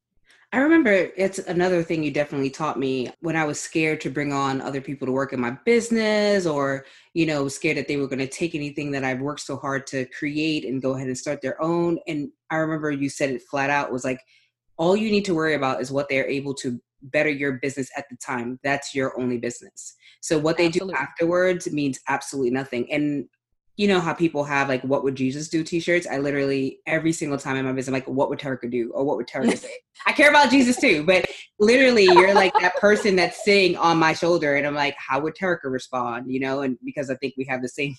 I 0.55 0.59
remember 0.59 0.91
it's 1.17 1.39
another 1.39 1.83
thing 1.83 2.03
you 2.03 2.11
definitely 2.11 2.51
taught 2.51 2.79
me 2.79 3.11
when 3.21 3.37
I 3.37 3.45
was 3.45 3.59
scared 3.59 4.03
to 4.03 4.11
bring 4.11 4.35
on 4.35 4.61
other 4.61 4.83
people 4.83 5.07
to 5.07 5.13
work 5.13 5.33
in 5.33 5.41
my 5.41 5.53
business 5.65 6.45
or, 6.45 6.85
you 7.15 7.25
know, 7.25 7.49
scared 7.49 7.79
that 7.79 7.89
they 7.89 7.97
were 7.97 8.07
going 8.07 8.19
to 8.19 8.27
take 8.27 8.55
anything 8.55 8.91
that 8.91 9.03
I've 9.03 9.21
worked 9.21 9.41
so 9.41 9.57
hard 9.57 9.87
to 9.89 10.05
create 10.07 10.67
and 10.67 10.83
go 10.83 10.95
ahead 10.95 11.07
and 11.07 11.17
start 11.17 11.41
their 11.41 11.61
own. 11.63 11.99
And 12.07 12.31
I 12.51 12.57
remember 12.57 12.91
you 12.91 13.09
said 13.09 13.31
it 13.31 13.43
flat 13.43 13.71
out 13.71 13.91
was 13.91 14.05
like, 14.05 14.21
all 14.77 14.95
you 14.95 15.11
need 15.11 15.25
to 15.25 15.35
worry 15.35 15.55
about 15.55 15.81
is 15.81 15.91
what 15.91 16.11
they're 16.11 16.29
able 16.29 16.53
to 16.57 16.79
better 17.01 17.31
your 17.31 17.53
business 17.53 17.91
at 17.97 18.05
the 18.11 18.17
time. 18.17 18.61
That's 18.63 18.95
your 18.95 19.19
only 19.19 19.39
business. 19.39 19.95
So 20.21 20.39
what 20.39 20.59
they 20.59 20.67
absolutely. 20.67 20.95
do 20.95 21.01
afterwards 21.01 21.73
means 21.73 21.99
absolutely 22.09 22.51
nothing. 22.51 22.93
And 22.93 23.27
you 23.77 23.89
know 23.89 24.01
how 24.01 24.13
people 24.13 24.45
have 24.45 24.69
like 24.69 24.83
what 24.83 25.03
would 25.03 25.15
jesus 25.15 25.49
do 25.49 25.65
t-shirts? 25.65 26.07
I 26.07 26.19
literally 26.19 26.81
every 26.87 27.13
single 27.13 27.39
time 27.39 27.57
in 27.57 27.65
my 27.65 27.73
business 27.73 27.89
I'm 27.89 27.95
like 27.95 28.09
what 28.09 28.29
would 28.29 28.39
Terrica 28.39 28.69
do? 28.69 28.91
Or 28.93 29.05
what 29.05 29.17
would 29.17 29.27
Terrica 29.27 29.57
say? 29.57 29.73
I 30.07 30.13
care 30.13 30.31
about 30.31 30.51
jesus 30.51 30.77
too 30.77 31.05
but 31.05 31.25
literally 31.59 32.05
you're 32.05 32.35
like 32.35 32.53
that 32.61 32.77
person 32.77 33.17
that's 33.17 33.45
sitting 33.45 33.77
on 33.77 33.99
my 33.99 34.13
shoulder 34.13 34.57
and 34.57 34.67
i'm 34.67 34.75
like 34.75 34.97
how 34.99 35.21
would 35.21 35.35
Terrica 35.35 35.69
respond? 35.69 36.31
You 36.31 36.41
know 36.41 36.63
and 36.63 36.77
because 36.85 37.11
i 37.11 37.15
think 37.17 37.35
we 37.37 37.45
have 37.45 37.63
the 37.63 37.69
same 37.69 37.97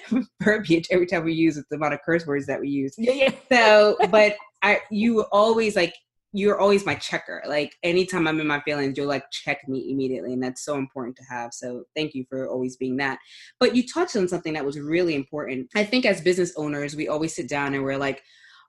verbiage 0.42 0.88
every 0.90 1.06
time 1.06 1.24
we 1.24 1.34
use 1.34 1.54
the 1.54 1.76
amount 1.76 1.94
of 1.94 2.00
curse 2.04 2.26
words 2.26 2.46
that 2.46 2.60
we 2.60 2.68
use. 2.68 2.94
Yeah, 2.98 3.12
yeah. 3.12 3.30
so 3.50 3.96
but 4.10 4.36
i 4.62 4.80
you 4.90 5.22
always 5.32 5.76
like 5.76 5.94
you're 6.32 6.58
always 6.58 6.86
my 6.86 6.94
checker. 6.94 7.42
Like 7.46 7.76
anytime 7.82 8.26
I'm 8.26 8.40
in 8.40 8.46
my 8.46 8.60
feelings, 8.60 8.96
you'll 8.96 9.06
like 9.06 9.30
check 9.30 9.68
me 9.68 9.90
immediately. 9.90 10.32
And 10.32 10.42
that's 10.42 10.64
so 10.64 10.76
important 10.76 11.16
to 11.16 11.24
have. 11.24 11.52
So 11.52 11.84
thank 11.94 12.14
you 12.14 12.24
for 12.28 12.48
always 12.48 12.76
being 12.76 12.96
that. 12.96 13.18
But 13.60 13.76
you 13.76 13.86
touched 13.86 14.16
on 14.16 14.28
something 14.28 14.54
that 14.54 14.64
was 14.64 14.78
really 14.78 15.14
important. 15.14 15.68
I 15.74 15.84
think 15.84 16.06
as 16.06 16.20
business 16.20 16.52
owners, 16.56 16.96
we 16.96 17.08
always 17.08 17.34
sit 17.34 17.48
down 17.48 17.74
and 17.74 17.84
we're 17.84 17.98
like, 17.98 18.22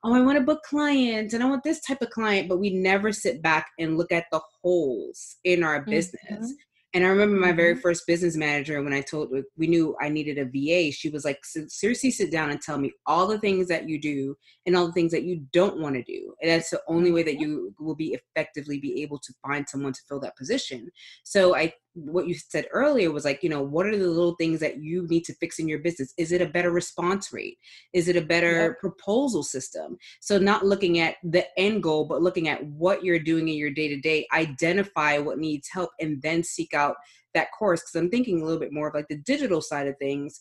oh, 0.04 0.14
I 0.14 0.20
want 0.20 0.38
to 0.38 0.44
book 0.44 0.64
clients 0.64 1.34
and 1.34 1.42
I 1.42 1.50
want 1.50 1.64
this 1.64 1.80
type 1.80 2.02
of 2.02 2.10
client, 2.10 2.50
but 2.50 2.60
we 2.60 2.70
never 2.70 3.14
sit 3.14 3.42
back 3.42 3.68
and 3.80 3.98
look 3.98 4.12
at 4.12 4.26
the 4.32 4.42
holes 4.62 5.38
in 5.46 5.64
our 5.64 5.82
business. 5.82 6.22
Mm-hmm. 6.30 6.52
And 6.94 7.04
I 7.04 7.08
remember 7.08 7.40
my 7.40 7.52
very 7.52 7.74
mm-hmm. 7.74 7.82
first 7.82 8.06
business 8.06 8.36
manager 8.36 8.82
when 8.84 8.94
I 8.94 9.02
told 9.02 9.34
we 9.58 9.68
knew 9.68 9.96
I 10.00 10.10
needed 10.10 10.38
a 10.38 10.46
VA, 10.46 10.92
she 10.92 11.10
was 11.10 11.26
like, 11.26 11.40
seriously, 11.44 12.12
sit 12.12 12.32
down 12.32 12.52
and 12.52 12.62
tell 12.62 12.78
me 12.78 12.92
all 13.08 13.26
the 13.26 13.40
things 13.40 13.68
that 13.70 13.90
you 13.90 14.00
do 14.00 14.36
and 14.66 14.78
all 14.78 14.86
the 14.86 14.94
things 14.94 15.12
that 15.12 15.24
you 15.24 15.44
don't 15.52 15.80
want 15.80 15.96
to 15.96 16.04
do. 16.04 16.36
And 16.42 16.52
that's 16.52 16.70
the 16.70 16.82
only 16.88 17.12
way 17.12 17.24
that 17.24 17.36
mm-hmm. 17.36 17.42
you 17.42 17.76
will 17.80 17.96
be 17.96 18.16
effectively 18.36 18.80
be 18.80 19.02
able 19.02 19.18
to 19.20 19.34
find 19.46 19.68
someone 19.68 19.94
to 19.94 20.02
fill 20.08 20.20
that 20.20 20.38
position. 20.38 20.90
So 21.24 21.56
I 21.56 21.74
what 21.96 22.28
you 22.28 22.34
said 22.34 22.66
earlier 22.72 23.12
was 23.12 23.26
like, 23.26 23.44
you 23.44 23.50
know, 23.50 23.62
what 23.62 23.86
are 23.86 23.98
the 23.98 24.08
little 24.08 24.36
things 24.36 24.60
that 24.60 24.82
you 24.82 25.08
need 25.08 25.24
to 25.26 25.36
fix 25.36 25.60
in 25.60 25.68
your 25.68 25.80
business? 25.80 26.14
Is 26.18 26.32
it 26.32 26.42
a 26.42 26.48
better 26.48 26.72
response 26.72 27.32
rate? 27.32 27.58
Is 27.94 28.08
it 28.08 28.16
a 28.16 28.22
better 28.22 28.68
yep. 28.68 28.80
proposal 28.80 29.44
system? 29.44 29.98
So, 30.20 30.38
not 30.38 30.66
looking 30.66 31.00
at 31.00 31.16
the 31.24 31.46
end 31.58 31.84
goal, 31.84 32.06
but 32.06 32.22
looking 32.22 32.48
at 32.48 32.66
what 32.66 33.04
you're 33.04 33.20
doing 33.20 33.48
in 33.48 33.56
your 33.56 33.72
day 33.72 33.88
to 33.90 34.00
day, 34.00 34.28
identify 34.34 35.20
what 35.20 35.38
needs 35.38 35.70
help, 35.72 35.92
and 36.00 36.22
then 36.22 36.44
seek 36.44 36.74
out 36.74 36.96
that 37.36 37.52
course. 37.58 37.82
Because 37.82 37.96
I'm 37.96 38.10
thinking 38.10 38.42
a 38.42 38.46
little 38.46 38.60
bit 38.60 38.74
more 38.74 38.88
of 38.88 38.96
like 38.96 39.08
the 39.08 39.18
digital 39.18 39.62
side 39.62 39.88
of 39.88 39.98
things. 40.00 40.40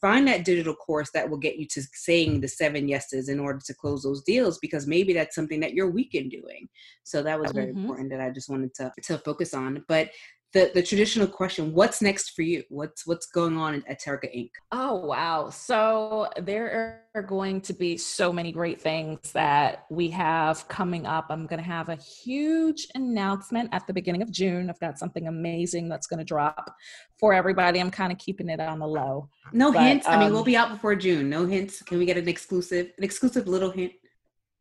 Find 0.00 0.28
that 0.28 0.44
digital 0.44 0.74
course 0.74 1.10
that 1.14 1.28
will 1.28 1.38
get 1.38 1.56
you 1.56 1.66
to 1.68 1.82
saying 1.94 2.40
the 2.40 2.48
seven 2.48 2.86
yeses 2.86 3.30
in 3.30 3.40
order 3.40 3.60
to 3.64 3.74
close 3.74 4.02
those 4.02 4.22
deals, 4.22 4.58
because 4.58 4.86
maybe 4.86 5.14
that's 5.14 5.34
something 5.34 5.60
that 5.60 5.72
you're 5.72 5.90
weak 5.90 6.14
in 6.14 6.28
doing. 6.28 6.68
So, 7.02 7.22
that 7.22 7.40
was 7.40 7.52
very 7.52 7.68
mm-hmm. 7.68 7.80
important 7.80 8.10
that 8.10 8.20
I 8.20 8.28
just 8.28 8.50
wanted 8.50 8.74
to, 8.74 8.92
to 9.04 9.16
focus 9.18 9.54
on. 9.54 9.84
But 9.88 10.10
the 10.52 10.70
the 10.74 10.82
traditional 10.82 11.26
question 11.26 11.72
what's 11.72 12.02
next 12.02 12.30
for 12.30 12.42
you? 12.42 12.62
What's 12.68 13.06
what's 13.06 13.26
going 13.26 13.56
on 13.56 13.82
at 13.88 13.98
Terrica 13.98 14.28
Inc? 14.28 14.50
Oh 14.70 14.96
wow. 15.06 15.48
So 15.50 16.28
there 16.40 17.02
are 17.14 17.22
going 17.22 17.60
to 17.62 17.72
be 17.72 17.96
so 17.96 18.32
many 18.32 18.52
great 18.52 18.80
things 18.80 19.32
that 19.32 19.86
we 19.90 20.08
have 20.10 20.66
coming 20.68 21.06
up. 21.06 21.26
I'm 21.30 21.46
going 21.46 21.60
to 21.62 21.66
have 21.66 21.88
a 21.88 21.96
huge 21.96 22.86
announcement 22.94 23.70
at 23.72 23.86
the 23.86 23.92
beginning 23.92 24.22
of 24.22 24.30
june. 24.30 24.68
I've 24.68 24.80
got 24.80 24.98
something 24.98 25.26
amazing 25.26 25.88
that's 25.88 26.06
going 26.06 26.18
to 26.18 26.24
drop 26.24 26.74
for 27.18 27.32
everybody. 27.32 27.80
I'm 27.80 27.90
kind 27.90 28.12
of 28.12 28.18
keeping 28.18 28.48
it 28.48 28.60
on 28.60 28.78
the 28.78 28.86
low. 28.86 29.28
No 29.52 29.72
but, 29.72 29.82
hints. 29.82 30.06
Um, 30.06 30.14
i 30.14 30.18
mean 30.18 30.30
we'll 30.30 30.40
um, 30.40 30.46
be 30.46 30.56
out 30.56 30.70
before 30.70 30.94
june. 30.94 31.30
No 31.30 31.46
hints. 31.46 31.82
Can 31.82 31.98
we 31.98 32.04
get 32.04 32.18
an 32.18 32.28
exclusive 32.28 32.90
an 32.98 33.04
exclusive 33.04 33.48
little 33.48 33.70
hint? 33.70 33.92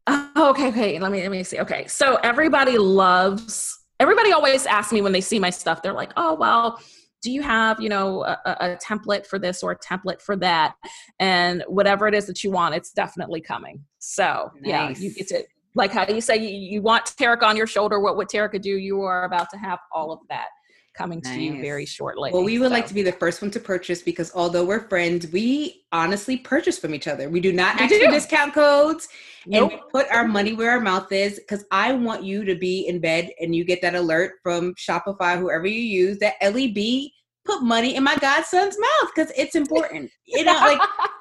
Oh, 0.07 0.31
okay 0.51 0.69
okay. 0.69 0.99
Let 0.99 1.11
me 1.11 1.21
let 1.21 1.31
me 1.31 1.43
see. 1.43 1.59
Okay. 1.59 1.85
So 1.87 2.15
everybody 2.23 2.77
loves 2.77 3.80
everybody 4.01 4.31
always 4.31 4.65
asks 4.65 4.91
me 4.91 5.01
when 5.01 5.11
they 5.11 5.21
see 5.21 5.39
my 5.39 5.49
stuff 5.49 5.81
they're 5.81 5.93
like 5.93 6.11
oh 6.17 6.33
well 6.33 6.81
do 7.21 7.31
you 7.31 7.41
have 7.41 7.79
you 7.79 7.89
know 7.89 8.23
a, 8.23 8.37
a, 8.45 8.77
template 8.77 9.25
for 9.25 9.37
this 9.37 9.63
or 9.63 9.71
a 9.71 9.77
template 9.77 10.21
for 10.21 10.35
that? 10.37 10.75
And 11.19 11.63
whatever 11.67 12.07
it 12.07 12.15
is 12.15 12.25
that 12.25 12.43
you 12.43 12.51
want 12.51 12.75
it's 12.75 12.91
definitely 12.91 13.41
coming. 13.41 13.83
So 13.99 14.51
nice. 14.61 14.69
yeah 14.69 14.89
you 14.89 15.13
get 15.13 15.27
to 15.29 15.43
like 15.75 15.91
how 15.91 16.07
you 16.07 16.21
say 16.21 16.37
you, 16.37 16.49
you 16.49 16.81
want 16.81 17.05
Terrica 17.17 17.45
on 17.45 17.55
your 17.55 17.67
shoulder 17.67 17.99
what 17.99 18.17
would 18.17 18.29
Terrica 18.29 18.59
do? 18.59 18.71
You 18.71 19.01
are 19.01 19.23
about 19.25 19.49
to 19.51 19.57
have 19.57 19.79
all 19.91 20.11
of 20.11 20.19
that 20.29 20.47
coming 20.93 21.21
nice. 21.23 21.35
to 21.35 21.41
you 21.41 21.61
very 21.61 21.85
shortly. 21.85 22.31
Well, 22.31 22.43
we 22.43 22.59
would 22.59 22.69
so. 22.69 22.73
like 22.73 22.87
to 22.87 22.93
be 22.93 23.01
the 23.01 23.11
first 23.13 23.41
one 23.41 23.51
to 23.51 23.59
purchase 23.59 24.01
because 24.01 24.31
although 24.35 24.65
we're 24.65 24.87
friends, 24.87 25.27
we 25.31 25.83
honestly 25.91 26.37
purchase 26.37 26.77
from 26.77 26.93
each 26.93 27.07
other. 27.07 27.29
We 27.29 27.39
do 27.39 27.53
not 27.53 27.79
we 27.79 27.87
do. 27.87 27.99
discount 28.11 28.53
codes 28.53 29.07
nope. 29.45 29.71
and 29.71 29.79
we 29.79 29.83
put 29.91 30.11
our 30.11 30.27
money 30.27 30.53
where 30.53 30.71
our 30.71 30.79
mouth 30.79 31.11
is 31.11 31.39
because 31.39 31.65
I 31.71 31.93
want 31.93 32.23
you 32.23 32.43
to 32.45 32.55
be 32.55 32.87
in 32.87 32.99
bed 32.99 33.29
and 33.39 33.55
you 33.55 33.63
get 33.63 33.81
that 33.81 33.95
alert 33.95 34.33
from 34.43 34.73
Shopify, 34.75 35.39
whoever 35.39 35.67
you 35.67 35.81
use, 35.81 36.17
that 36.19 36.35
LEB 36.41 37.11
put 37.45 37.63
money 37.63 37.95
in 37.95 38.03
my 38.03 38.15
godson's 38.17 38.77
mouth 38.79 39.11
because 39.15 39.31
it's 39.37 39.55
important. 39.55 40.11
You 40.33 40.45
know, 40.45 40.53
like, 40.53 40.79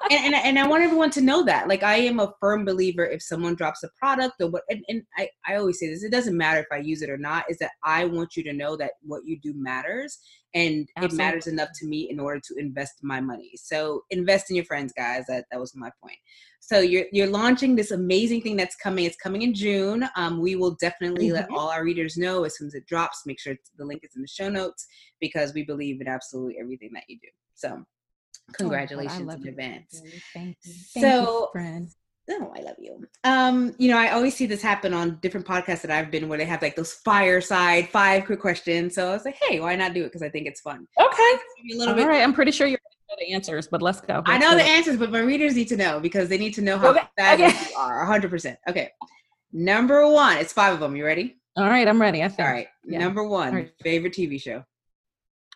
and, 0.09 0.33
and, 0.33 0.35
and 0.35 0.57
I 0.57 0.65
want 0.65 0.83
everyone 0.83 1.09
to 1.11 1.21
know 1.21 1.43
that. 1.43 1.67
Like, 1.67 1.83
I 1.83 1.95
am 1.95 2.21
a 2.21 2.33
firm 2.39 2.63
believer 2.63 3.05
if 3.05 3.21
someone 3.21 3.55
drops 3.55 3.83
a 3.83 3.89
product 3.99 4.35
or 4.39 4.49
what, 4.49 4.63
and, 4.69 4.85
and 4.87 5.03
I, 5.17 5.27
I 5.45 5.55
always 5.57 5.79
say 5.81 5.89
this, 5.89 6.01
it 6.01 6.13
doesn't 6.13 6.37
matter 6.37 6.61
if 6.61 6.67
I 6.71 6.77
use 6.77 7.01
it 7.01 7.09
or 7.09 7.17
not, 7.17 7.43
is 7.49 7.57
that 7.57 7.71
I 7.83 8.05
want 8.05 8.37
you 8.37 8.43
to 8.45 8.53
know 8.53 8.77
that 8.77 8.91
what 9.01 9.25
you 9.25 9.37
do 9.41 9.53
matters 9.53 10.17
and 10.53 10.87
Absolutely. 10.97 11.15
it 11.15 11.17
matters 11.17 11.47
enough 11.47 11.69
to 11.75 11.87
me 11.87 12.09
in 12.09 12.19
order 12.19 12.39
to 12.39 12.55
invest 12.57 12.95
my 13.01 13.21
money. 13.21 13.51
So 13.55 14.03
invest 14.09 14.49
in 14.49 14.55
your 14.55 14.65
friends, 14.65 14.93
guys. 14.95 15.25
That 15.27 15.45
that 15.51 15.59
was 15.59 15.75
my 15.75 15.89
point. 16.03 16.17
So 16.59 16.79
you're 16.79 17.05
you're 17.11 17.27
launching 17.27 17.75
this 17.75 17.91
amazing 17.91 18.41
thing 18.41 18.55
that's 18.55 18.75
coming. 18.75 19.05
It's 19.05 19.17
coming 19.17 19.41
in 19.43 19.53
June. 19.53 20.05
Um, 20.15 20.41
we 20.41 20.55
will 20.55 20.75
definitely 20.79 21.27
mm-hmm. 21.27 21.35
let 21.35 21.49
all 21.51 21.69
our 21.69 21.83
readers 21.83 22.17
know 22.17 22.43
as 22.43 22.57
soon 22.57 22.67
as 22.67 22.75
it 22.75 22.85
drops. 22.85 23.23
Make 23.25 23.39
sure 23.39 23.55
the 23.77 23.85
link 23.85 24.01
is 24.03 24.15
in 24.15 24.21
the 24.21 24.27
show 24.27 24.49
notes 24.49 24.85
because 25.19 25.53
we 25.53 25.63
believe 25.63 26.01
in 26.01 26.07
absolutely 26.07 26.57
everything 26.59 26.91
that 26.93 27.03
you 27.07 27.17
do. 27.21 27.29
So 27.55 27.69
oh, 27.79 27.85
congratulations 28.53 29.29
oh, 29.29 29.35
in 29.35 29.47
advance. 29.47 30.01
Thank 30.33 30.57
you. 30.63 30.73
Thank 30.93 31.05
so, 31.05 31.23
you, 31.23 31.47
friend. 31.51 31.89
Oh, 32.31 32.53
I 32.55 32.61
love 32.61 32.75
you. 32.79 33.05
Um, 33.23 33.75
you 33.77 33.89
know, 33.89 33.97
I 33.97 34.11
always 34.11 34.35
see 34.35 34.45
this 34.45 34.61
happen 34.61 34.93
on 34.93 35.17
different 35.21 35.45
podcasts 35.45 35.81
that 35.81 35.91
I've 35.91 36.11
been 36.11 36.29
where 36.29 36.37
they 36.37 36.45
have 36.45 36.61
like 36.61 36.75
those 36.75 36.93
fireside 36.93 37.89
five 37.89 38.25
quick 38.25 38.39
questions. 38.39 38.95
So 38.95 39.09
I 39.09 39.13
was 39.13 39.25
like, 39.25 39.37
hey, 39.41 39.59
why 39.59 39.75
not 39.75 39.93
do 39.93 40.01
it? 40.01 40.05
Because 40.05 40.21
I 40.21 40.29
think 40.29 40.47
it's 40.47 40.61
fun. 40.61 40.87
Okay. 40.99 41.33
A 41.73 41.75
little 41.75 41.89
All 41.89 41.95
bit. 41.95 42.07
right. 42.07 42.21
I'm 42.21 42.33
pretty 42.33 42.51
sure 42.51 42.67
you're 42.67 42.79
the 43.19 43.33
answers, 43.33 43.67
but 43.67 43.81
let's 43.81 43.99
go. 43.99 44.15
Let's 44.15 44.29
I 44.29 44.37
know 44.37 44.51
go. 44.51 44.57
the 44.57 44.63
answers, 44.63 44.97
but 44.97 45.11
my 45.11 45.19
readers 45.19 45.55
need 45.55 45.67
to 45.67 45.75
know 45.75 45.99
because 45.99 46.29
they 46.29 46.37
need 46.37 46.53
to 46.53 46.61
know 46.61 46.77
how 46.77 46.91
okay. 46.91 47.01
fabulous 47.17 47.53
okay. 47.53 47.71
you 47.71 47.77
are. 47.77 48.05
100%. 48.07 48.55
Okay. 48.69 48.89
Number 49.51 50.07
one, 50.07 50.37
it's 50.37 50.53
five 50.53 50.73
of 50.73 50.79
them. 50.79 50.95
You 50.95 51.05
ready? 51.05 51.37
All 51.57 51.67
right, 51.67 51.85
I'm 51.85 51.99
ready. 51.99 52.23
I 52.23 52.29
think. 52.29 52.47
All 52.47 52.53
right. 52.53 52.67
Yeah. 52.85 52.99
Number 52.99 53.25
one, 53.25 53.53
right. 53.53 53.71
favorite 53.83 54.13
TV 54.13 54.41
show. 54.41 54.63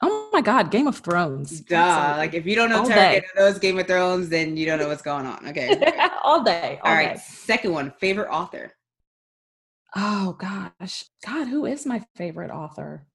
Oh 0.02 0.30
my 0.34 0.42
God, 0.42 0.72
Game 0.72 0.88
of 0.88 0.98
Thrones. 0.98 1.62
Duh. 1.62 2.16
Like 2.18 2.34
if 2.34 2.46
you 2.46 2.56
don't 2.56 2.70
know 2.70 2.86
Terrica 2.86 3.28
knows 3.36 3.60
Game 3.60 3.80
of 3.80 3.88
Thrones, 3.88 4.30
then 4.30 4.58
you 4.58 4.66
don't 4.66 4.80
know 4.80 4.88
what's 4.88 5.02
going 5.02 5.26
on. 5.26 5.48
Okay. 5.48 5.82
all 6.24 6.44
day. 6.44 6.80
All, 6.84 6.92
all 6.92 6.98
right. 6.98 7.16
Day. 7.16 7.22
Second 7.26 7.72
one, 7.72 7.94
favorite 8.00 8.30
author. 8.30 8.74
Oh 9.96 10.34
gosh. 10.34 11.06
God, 11.26 11.48
who 11.48 11.66
is 11.66 11.86
my 11.86 12.04
favorite 12.16 12.52
author? 12.52 13.08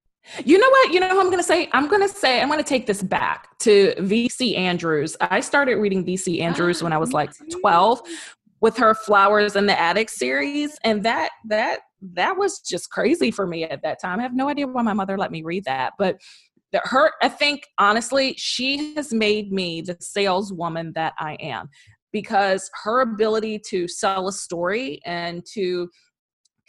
You 0.44 0.58
know 0.58 0.68
what? 0.68 0.92
You 0.92 1.00
know 1.00 1.08
who 1.08 1.20
I'm 1.20 1.26
going 1.26 1.38
to 1.38 1.42
say? 1.42 1.68
I'm 1.72 1.88
going 1.88 2.02
to 2.02 2.08
say, 2.08 2.40
I'm 2.40 2.48
going 2.48 2.62
to 2.62 2.68
take 2.68 2.86
this 2.86 3.02
back 3.02 3.58
to 3.60 3.94
VC 3.98 4.56
Andrews. 4.56 5.16
I 5.20 5.40
started 5.40 5.76
reading 5.76 6.04
VC 6.04 6.40
Andrews 6.40 6.80
ah, 6.80 6.84
when 6.84 6.92
I 6.92 6.98
was 6.98 7.12
like 7.12 7.30
12 7.60 8.02
with 8.60 8.76
her 8.76 8.94
Flowers 8.94 9.56
in 9.56 9.66
the 9.66 9.78
Attic 9.78 10.10
series. 10.10 10.78
And 10.84 11.02
that, 11.04 11.30
that, 11.46 11.80
that 12.12 12.36
was 12.36 12.60
just 12.60 12.90
crazy 12.90 13.30
for 13.30 13.46
me 13.46 13.64
at 13.64 13.82
that 13.82 14.00
time. 14.00 14.20
I 14.20 14.22
have 14.22 14.34
no 14.34 14.48
idea 14.48 14.66
why 14.66 14.82
my 14.82 14.92
mother 14.92 15.16
let 15.16 15.32
me 15.32 15.42
read 15.42 15.64
that, 15.64 15.94
but 15.98 16.20
the, 16.72 16.80
her, 16.84 17.12
I 17.22 17.28
think 17.28 17.66
honestly, 17.78 18.34
she 18.36 18.94
has 18.94 19.12
made 19.12 19.52
me 19.52 19.80
the 19.80 19.96
saleswoman 20.00 20.92
that 20.94 21.14
I 21.18 21.34
am 21.40 21.68
because 22.12 22.70
her 22.84 23.00
ability 23.00 23.60
to 23.70 23.86
sell 23.88 24.28
a 24.28 24.32
story 24.32 25.00
and 25.04 25.44
to 25.54 25.88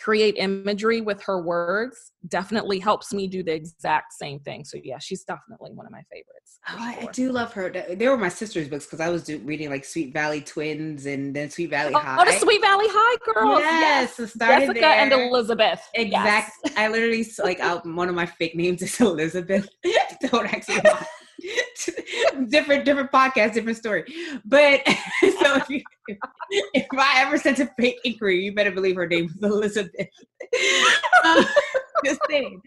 create 0.01 0.35
imagery 0.37 0.99
with 0.99 1.21
her 1.21 1.41
words 1.41 2.11
definitely 2.27 2.79
helps 2.79 3.13
me 3.13 3.27
do 3.27 3.43
the 3.43 3.53
exact 3.53 4.13
same 4.13 4.39
thing. 4.39 4.65
So 4.65 4.77
yeah, 4.83 4.97
she's 4.99 5.23
definitely 5.23 5.71
one 5.73 5.85
of 5.85 5.91
my 5.91 6.03
favorites. 6.11 6.59
Oh, 6.69 6.93
sure. 6.99 7.09
I 7.09 7.11
do 7.11 7.31
love 7.31 7.53
her. 7.53 7.69
They 7.69 8.07
were 8.07 8.17
my 8.17 8.29
sister's 8.29 8.67
books 8.67 8.85
because 8.85 8.99
I 8.99 9.09
was 9.09 9.23
do, 9.23 9.37
reading 9.39 9.69
like 9.69 9.85
Sweet 9.85 10.13
Valley 10.13 10.41
Twins 10.41 11.05
and 11.05 11.35
then 11.35 11.49
Sweet 11.49 11.69
Valley 11.69 11.93
oh, 11.93 11.99
High. 11.99 12.17
Oh, 12.19 12.25
the 12.25 12.37
Sweet 12.39 12.61
Valley 12.61 12.87
High 12.89 13.33
girls. 13.33 13.59
Yes, 13.59 14.15
yes. 14.17 14.33
started 14.33 14.61
Jessica 14.61 14.79
there. 14.79 14.99
and 14.99 15.13
Elizabeth. 15.13 15.81
Exact. 15.93 16.51
Yes. 16.65 16.73
I 16.77 16.87
literally 16.87 17.25
like 17.43 17.59
out 17.59 17.85
one 17.85 18.09
of 18.09 18.15
my 18.15 18.25
fake 18.25 18.55
names 18.55 18.81
is 18.81 18.99
Elizabeth. 19.01 19.69
Don't 20.31 20.51
actually. 20.51 20.81
different 22.47 22.86
different 22.86 23.12
podcast, 23.12 23.54
different 23.54 23.77
story. 23.77 24.04
But 24.45 24.82
so 24.88 25.56
if, 25.56 25.69
you, 25.69 25.82
if 26.73 26.88
I 26.97 27.21
ever 27.21 27.38
sent 27.38 27.60
a 27.60 27.69
fake 27.80 27.99
inquiry, 28.04 28.43
you 28.43 28.54
better 28.54 28.71
believe 28.71 28.95
her 28.95 29.08
name 29.08 29.30
was 29.41 29.51
Elizabeth. 29.51 30.08
um, 31.23 31.45
just 32.06 32.19
saying. 32.30 32.62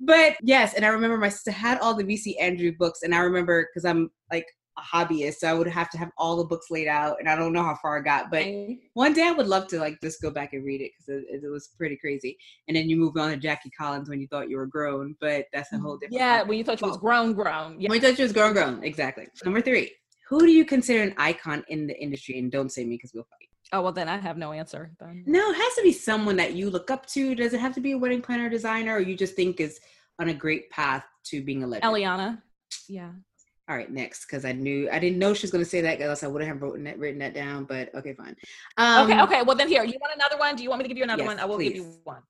But 0.00 0.36
yes, 0.42 0.74
and 0.74 0.84
I 0.84 0.88
remember 0.88 1.16
my 1.16 1.28
sister 1.28 1.50
had 1.50 1.78
all 1.78 1.94
the 1.94 2.04
VC 2.04 2.34
Andrew 2.40 2.72
books, 2.78 3.02
and 3.02 3.14
I 3.14 3.18
remember 3.18 3.68
because 3.72 3.84
I'm 3.84 4.10
like 4.30 4.46
a 4.78 4.82
hobbyist, 4.82 5.36
so 5.36 5.48
I 5.48 5.54
would 5.54 5.66
have 5.66 5.90
to 5.90 5.98
have 5.98 6.10
all 6.18 6.36
the 6.36 6.44
books 6.44 6.66
laid 6.70 6.88
out, 6.88 7.16
and 7.18 7.28
I 7.28 7.36
don't 7.36 7.52
know 7.52 7.62
how 7.62 7.76
far 7.76 7.98
I 7.98 8.02
got, 8.02 8.30
but 8.30 8.46
one 8.94 9.12
day 9.12 9.22
I 9.22 9.32
would 9.32 9.46
love 9.46 9.66
to 9.68 9.78
like 9.78 10.00
just 10.02 10.20
go 10.20 10.30
back 10.30 10.52
and 10.52 10.64
read 10.64 10.80
it 10.80 10.92
because 10.96 11.22
it, 11.28 11.44
it, 11.44 11.48
was 11.48 11.68
pretty 11.78 11.96
crazy. 11.96 12.36
And 12.68 12.76
then 12.76 12.88
you 12.88 12.96
moved 12.96 13.18
on 13.18 13.30
to 13.30 13.36
Jackie 13.36 13.70
Collins 13.70 14.08
when 14.08 14.20
you 14.20 14.26
thought 14.28 14.50
you 14.50 14.56
were 14.56 14.66
grown, 14.66 15.16
but 15.20 15.46
that's 15.52 15.72
a 15.72 15.78
whole 15.78 15.96
mm, 15.96 16.00
different. 16.00 16.20
Yeah, 16.20 16.42
when 16.42 16.58
you 16.58 16.64
thought 16.64 16.80
you 16.80 16.88
was 16.88 16.98
grown, 16.98 17.32
grown. 17.32 17.80
Yeah. 17.80 17.88
When 17.88 18.00
you 18.00 18.06
thought 18.06 18.18
you 18.18 18.24
was 18.24 18.32
grown, 18.32 18.52
grown. 18.52 18.84
Exactly. 18.84 19.26
Number 19.44 19.60
three, 19.60 19.92
who 20.28 20.40
do 20.40 20.50
you 20.52 20.64
consider 20.64 21.02
an 21.02 21.14
icon 21.16 21.64
in 21.68 21.86
the 21.86 21.98
industry? 22.00 22.38
And 22.38 22.50
don't 22.50 22.70
say 22.70 22.84
me 22.84 22.96
because 22.96 23.12
we'll 23.14 23.24
fight. 23.24 23.48
Oh 23.72 23.82
well, 23.82 23.92
then 23.92 24.08
I 24.08 24.18
have 24.18 24.36
no 24.36 24.52
answer. 24.52 24.92
Then. 25.00 25.24
No, 25.26 25.50
it 25.50 25.56
has 25.56 25.74
to 25.74 25.82
be 25.82 25.92
someone 25.92 26.36
that 26.36 26.54
you 26.54 26.70
look 26.70 26.90
up 26.90 27.06
to. 27.06 27.34
Does 27.34 27.52
it 27.52 27.60
have 27.60 27.74
to 27.74 27.80
be 27.80 27.92
a 27.92 27.98
wedding 27.98 28.22
planner, 28.22 28.48
designer, 28.48 28.94
or 28.94 29.00
you 29.00 29.16
just 29.16 29.34
think 29.34 29.60
is 29.60 29.80
on 30.20 30.28
a 30.28 30.34
great 30.34 30.70
path 30.70 31.04
to 31.26 31.42
being 31.42 31.64
a 31.64 31.66
legend? 31.66 31.92
Eliana. 31.92 32.42
Yeah. 32.88 33.10
All 33.68 33.76
right, 33.76 33.90
next, 33.90 34.26
because 34.26 34.44
I 34.44 34.52
knew 34.52 34.88
I 34.92 35.00
didn't 35.00 35.18
know 35.18 35.34
she 35.34 35.42
was 35.42 35.50
going 35.50 35.64
to 35.64 35.68
say 35.68 35.80
that, 35.80 36.00
else 36.00 36.22
I 36.22 36.28
would 36.28 36.42
have 36.42 36.62
written 36.62 36.84
that, 36.84 36.98
written 37.00 37.18
that 37.18 37.34
down. 37.34 37.64
But 37.64 37.92
okay, 37.96 38.14
fine. 38.14 38.36
Um, 38.76 39.10
okay, 39.10 39.20
okay. 39.22 39.42
Well, 39.42 39.56
then 39.56 39.66
here, 39.66 39.82
you 39.82 39.98
want 40.00 40.14
another 40.14 40.38
one? 40.38 40.54
Do 40.54 40.62
you 40.62 40.68
want 40.68 40.80
me 40.80 40.84
to 40.84 40.88
give 40.88 40.96
you 40.96 41.02
another 41.02 41.24
yes, 41.24 41.26
one? 41.26 41.40
I 41.40 41.46
will 41.46 41.56
please. 41.56 41.70
give 41.70 41.76
you 41.78 41.98
one. 42.04 42.22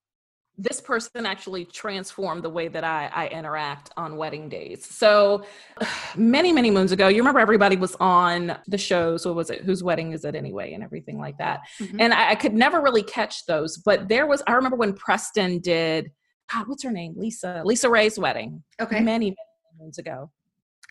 This 0.57 0.81
person 0.81 1.27
actually 1.27 1.67
transformed 1.67 2.43
the 2.43 2.49
way 2.49 2.69
that 2.69 2.85
I, 2.85 3.11
I 3.15 3.29
interact 3.29 3.91
on 3.99 4.17
wedding 4.17 4.49
days. 4.49 4.87
So 4.87 5.45
many, 6.17 6.55
many 6.55 6.71
moons 6.71 6.93
ago, 6.93 7.09
you 7.09 7.19
remember 7.19 7.41
everybody 7.41 7.77
was 7.77 7.95
on 7.97 8.57
the 8.67 8.79
shows. 8.79 9.27
What 9.27 9.35
was 9.35 9.51
it? 9.51 9.63
Whose 9.63 9.85
wedding 9.85 10.13
is 10.13 10.25
it 10.25 10.35
anyway? 10.35 10.73
And 10.73 10.83
everything 10.83 11.19
like 11.19 11.37
that. 11.37 11.61
Mm-hmm. 11.79 12.01
And 12.01 12.15
I, 12.15 12.31
I 12.31 12.35
could 12.35 12.55
never 12.55 12.81
really 12.81 13.03
catch 13.03 13.45
those. 13.45 13.77
But 13.77 14.09
there 14.09 14.27
was, 14.27 14.43
I 14.47 14.53
remember 14.53 14.79
when 14.79 14.95
Preston 14.95 15.59
did, 15.59 16.11
God, 16.51 16.67
what's 16.67 16.83
her 16.83 16.91
name? 16.91 17.13
Lisa, 17.15 17.63
LisaRaye's 17.67 18.19
wedding. 18.19 18.63
Okay. 18.81 19.01
Many, 19.01 19.27
many 19.27 19.37
moons 19.79 19.99
ago 19.99 20.31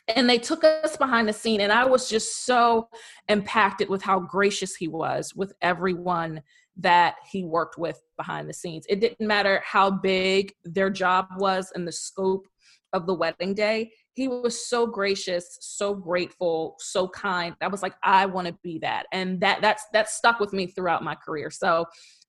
and 0.08 0.30
they 0.30 0.38
took 0.38 0.64
us 0.64 0.98
behind 0.98 1.28
the 1.28 1.34
scene 1.34 1.62
and 1.62 1.72
i 1.72 1.86
was 1.86 2.10
just 2.10 2.46
so 2.46 2.88
impacted 3.28 3.90
with 3.90 4.02
how 4.02 4.20
gracious 4.20 4.76
he 4.76 4.88
was 4.88 5.34
with 5.36 5.54
everyone 5.62 6.42
that 6.78 7.16
he 7.30 7.44
worked 7.44 7.78
with 7.78 8.02
behind 8.18 8.50
the 8.50 8.54
scenes. 8.54 8.86
It 8.90 9.00
didn't 9.00 9.26
matter 9.26 9.62
how 9.66 9.90
big 9.90 10.54
their 10.64 10.90
job 10.90 11.28
was 11.38 11.72
and 11.74 11.88
the 11.88 11.92
scope 11.92 12.48
of 12.94 13.06
the 13.06 13.14
wedding 13.14 13.54
day 13.54 13.92
he 14.14 14.30
was 14.30 14.70
so 14.70 14.88
gracious 14.88 15.58
so 15.60 15.94
grateful 15.94 16.76
so 16.80 17.10
kind. 17.10 17.54
I 17.60 17.68
was 17.68 17.84
like 17.84 17.96
i 18.04 18.26
want 18.26 18.48
to 18.48 18.56
be 18.64 18.80
that. 18.80 19.06
And 19.12 19.42
that 19.42 19.62
that's 19.62 19.84
that 19.92 20.10
stuck 20.10 20.40
with 20.40 20.54
me 20.54 20.68
throughout 20.68 21.04
my 21.04 21.16
career. 21.16 21.50
So 21.52 21.86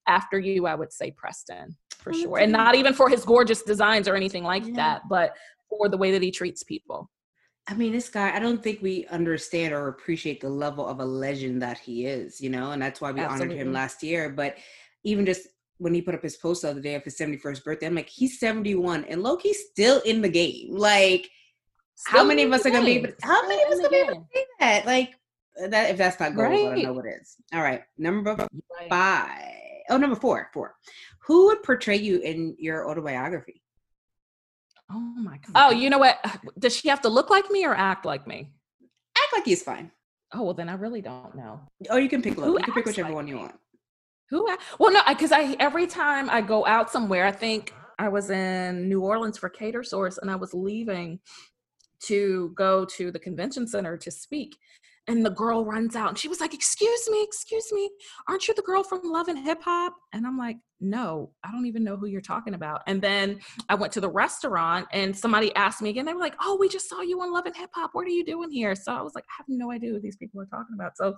after 0.07 0.39
you 0.39 0.65
i 0.67 0.75
would 0.75 0.91
say 0.91 1.11
preston 1.11 1.77
for 1.97 2.13
oh, 2.13 2.17
sure. 2.17 2.39
And 2.39 2.51
not 2.51 2.75
even 2.75 2.93
for 2.93 3.07
his 3.07 3.23
gorgeous 3.23 3.63
designs 3.63 4.07
or 4.09 4.15
anything 4.15 4.43
like 4.43 4.65
yeah. 4.65 4.73
that 4.75 5.01
but 5.09 5.37
for 5.69 5.87
the 5.87 5.97
way 5.97 6.11
that 6.11 6.21
he 6.21 6.31
treats 6.31 6.63
people 6.63 7.09
I 7.69 7.73
mean, 7.73 7.91
this 7.91 8.07
guy, 8.07 8.33
I 8.33 8.39
don't 8.39 8.63
think 8.63 8.81
we 8.81 9.05
understand 9.07 9.73
or 9.73 9.89
appreciate 9.89 10.39
the 10.39 10.49
level 10.49 10.87
of 10.87 11.01
a 11.01 11.05
legend 11.05 11.61
that 11.61 11.77
he 11.77 12.05
is, 12.05 12.39
you 12.39 12.49
know, 12.49 12.71
and 12.71 12.81
that's 12.81 13.01
why 13.01 13.11
we 13.11 13.19
Absolutely. 13.19 13.55
honored 13.55 13.67
him 13.67 13.73
last 13.73 14.01
year. 14.03 14.29
But 14.29 14.55
even 15.03 15.25
just 15.25 15.47
when 15.77 15.93
he 15.93 16.01
put 16.01 16.15
up 16.15 16.23
his 16.23 16.37
post 16.37 16.61
the 16.61 16.69
other 16.69 16.79
day 16.79 16.95
of 16.95 17.03
his 17.03 17.17
71st 17.17 17.63
birthday, 17.65 17.87
I'm 17.87 17.95
like, 17.95 18.07
he's 18.07 18.39
71 18.39 19.03
and 19.05 19.21
Loki's 19.21 19.59
still 19.69 19.99
in 20.01 20.21
the 20.21 20.29
game. 20.29 20.75
Like, 20.75 21.29
still 21.95 22.19
how 22.19 22.25
many 22.25 22.43
of 22.43 22.53
us 22.53 22.65
are 22.65 22.69
going 22.69 22.83
to 22.83 22.85
be 22.85 22.97
able 22.97 23.09
to, 23.09 23.15
how 23.21 23.45
many 23.47 23.61
of 23.63 23.69
us 23.69 23.79
going 23.79 23.83
to 23.83 23.89
be 23.89 23.97
able 23.97 24.13
to 24.13 24.27
say 24.33 24.45
that? 24.61 24.85
Like, 24.85 25.15
that 25.69 25.89
if 25.89 25.97
that's 25.97 26.19
not 26.19 26.35
gold, 26.35 26.49
right. 26.49 26.67
I 26.67 26.69
don't 26.69 26.83
know 26.83 26.93
what 26.93 27.05
is. 27.05 27.35
All 27.53 27.61
right. 27.61 27.81
Number 27.97 28.47
five. 28.89 29.41
Oh, 29.89 29.97
number 29.97 30.15
four. 30.15 30.49
Four. 30.53 30.75
Who 31.25 31.47
would 31.47 31.63
portray 31.63 31.97
you 31.97 32.19
in 32.19 32.55
your 32.59 32.89
autobiography? 32.89 33.61
Oh 34.91 34.99
my 34.99 35.37
god. 35.37 35.51
Oh, 35.55 35.71
you 35.71 35.89
know 35.89 35.97
what? 35.97 36.19
Does 36.59 36.75
she 36.75 36.87
have 36.89 37.01
to 37.01 37.09
look 37.09 37.29
like 37.29 37.49
me 37.49 37.65
or 37.65 37.75
act 37.75 38.05
like 38.05 38.27
me? 38.27 38.51
Act 39.17 39.33
like 39.33 39.45
he's 39.45 39.63
fine. 39.63 39.91
Oh 40.33 40.43
well, 40.43 40.53
then 40.53 40.69
I 40.69 40.73
really 40.73 41.01
don't 41.01 41.35
know. 41.35 41.61
Oh, 41.89 41.97
you 41.97 42.09
can 42.09 42.21
pick. 42.21 42.35
Who 42.35 42.53
you 42.53 42.63
can 42.63 42.73
pick 42.73 42.85
whichever 42.85 43.09
like 43.09 43.15
one 43.15 43.27
you 43.27 43.37
want. 43.37 43.55
Who? 44.29 44.47
Well, 44.79 44.91
no, 44.91 45.01
because 45.07 45.31
I 45.31 45.55
every 45.59 45.87
time 45.87 46.29
I 46.29 46.41
go 46.41 46.65
out 46.65 46.91
somewhere, 46.91 47.25
I 47.25 47.31
think 47.31 47.73
I 47.97 48.09
was 48.09 48.29
in 48.29 48.89
New 48.89 49.01
Orleans 49.01 49.37
for 49.37 49.49
Catersource, 49.49 50.17
and 50.21 50.29
I 50.29 50.35
was 50.35 50.53
leaving 50.53 51.19
to 52.03 52.53
go 52.55 52.85
to 52.85 53.11
the 53.11 53.19
convention 53.19 53.67
center 53.67 53.97
to 53.97 54.11
speak, 54.11 54.57
and 55.07 55.25
the 55.25 55.29
girl 55.29 55.65
runs 55.65 55.95
out 55.95 56.09
and 56.09 56.17
she 56.17 56.27
was 56.27 56.41
like 56.41 56.53
excuse 56.53 57.09
me 57.09 57.23
excuse 57.23 57.71
me 57.71 57.89
aren't 58.27 58.47
you 58.47 58.53
the 58.53 58.61
girl 58.61 58.83
from 58.83 59.01
love 59.03 59.27
and 59.27 59.39
hip 59.39 59.61
hop? 59.61 59.93
And 60.13 60.25
i'm 60.25 60.37
like 60.37 60.57
no 60.79 61.31
i 61.43 61.51
don't 61.51 61.65
even 61.65 61.83
know 61.83 61.95
who 61.95 62.07
you're 62.07 62.21
talking 62.21 62.53
about. 62.53 62.81
And 62.87 63.01
then 63.01 63.39
i 63.69 63.75
went 63.75 63.93
to 63.93 64.01
the 64.01 64.09
restaurant 64.09 64.87
and 64.91 65.15
somebody 65.15 65.53
asked 65.55 65.81
me 65.81 65.89
again 65.89 66.05
they 66.05 66.13
were 66.13 66.19
like 66.19 66.35
oh 66.41 66.57
we 66.59 66.69
just 66.69 66.89
saw 66.89 67.01
you 67.01 67.21
on 67.21 67.31
love 67.31 67.45
and 67.45 67.55
hip 67.55 67.69
hop. 67.73 67.91
What 67.93 68.05
are 68.05 68.11
you 68.11 68.25
doing 68.25 68.51
here? 68.51 68.75
So 68.75 68.93
i 68.93 69.01
was 69.01 69.15
like 69.15 69.25
i 69.25 69.33
have 69.37 69.45
no 69.47 69.71
idea 69.71 69.91
who 69.91 69.99
these 69.99 70.17
people 70.17 70.41
are 70.41 70.45
talking 70.45 70.75
about. 70.75 70.97
So 70.97 71.15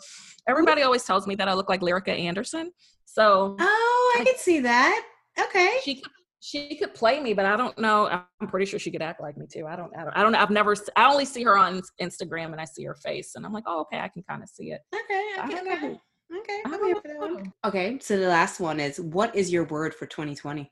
everybody 0.47 0.81
always 0.81 1.03
tells 1.03 1.27
me 1.27 1.35
that 1.35 1.47
i 1.47 1.53
look 1.53 1.69
like 1.69 1.81
lyrica 1.81 2.17
anderson. 2.17 2.71
So 3.05 3.55
oh 3.59 4.15
i, 4.17 4.21
I 4.21 4.25
can 4.25 4.37
see 4.37 4.59
that. 4.61 5.05
Okay. 5.39 5.79
She 5.83 6.03
she 6.41 6.75
could 6.75 6.93
play 6.93 7.19
me, 7.19 7.33
but 7.33 7.45
I 7.45 7.55
don't 7.55 7.77
know. 7.77 8.07
I'm 8.07 8.47
pretty 8.47 8.65
sure 8.65 8.79
she 8.79 8.91
could 8.91 9.01
act 9.01 9.21
like 9.21 9.37
me 9.37 9.45
too. 9.45 9.67
I 9.67 9.75
don't, 9.75 9.91
I 9.97 10.03
don't, 10.03 10.17
I 10.17 10.23
don't 10.23 10.31
know. 10.31 10.39
I've 10.39 10.49
never, 10.49 10.75
I 10.95 11.11
only 11.11 11.25
see 11.25 11.43
her 11.43 11.57
on 11.57 11.81
Instagram 12.01 12.51
and 12.51 12.61
I 12.61 12.65
see 12.65 12.83
her 12.85 12.95
face 12.95 13.35
and 13.35 13.45
I'm 13.45 13.53
like, 13.53 13.65
oh, 13.67 13.81
okay, 13.81 13.99
I 13.99 14.07
can 14.07 14.23
kind 14.23 14.41
of 14.41 14.49
see 14.49 14.71
it. 14.71 14.81
Okay. 14.93 15.55
Okay. 15.55 15.73
okay. 15.73 15.99
Okay. 16.37 16.61
I'm 16.65 16.83
here 16.83 16.95
for 16.95 17.07
that 17.07 17.19
one. 17.19 17.53
Okay. 17.65 17.97
So 18.01 18.17
the 18.17 18.27
last 18.27 18.59
one 18.59 18.79
is 18.79 18.99
what 18.99 19.35
is 19.35 19.51
your 19.51 19.65
word 19.65 19.93
for 19.95 20.05
2020? 20.05 20.71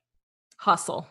Hustle. 0.59 1.07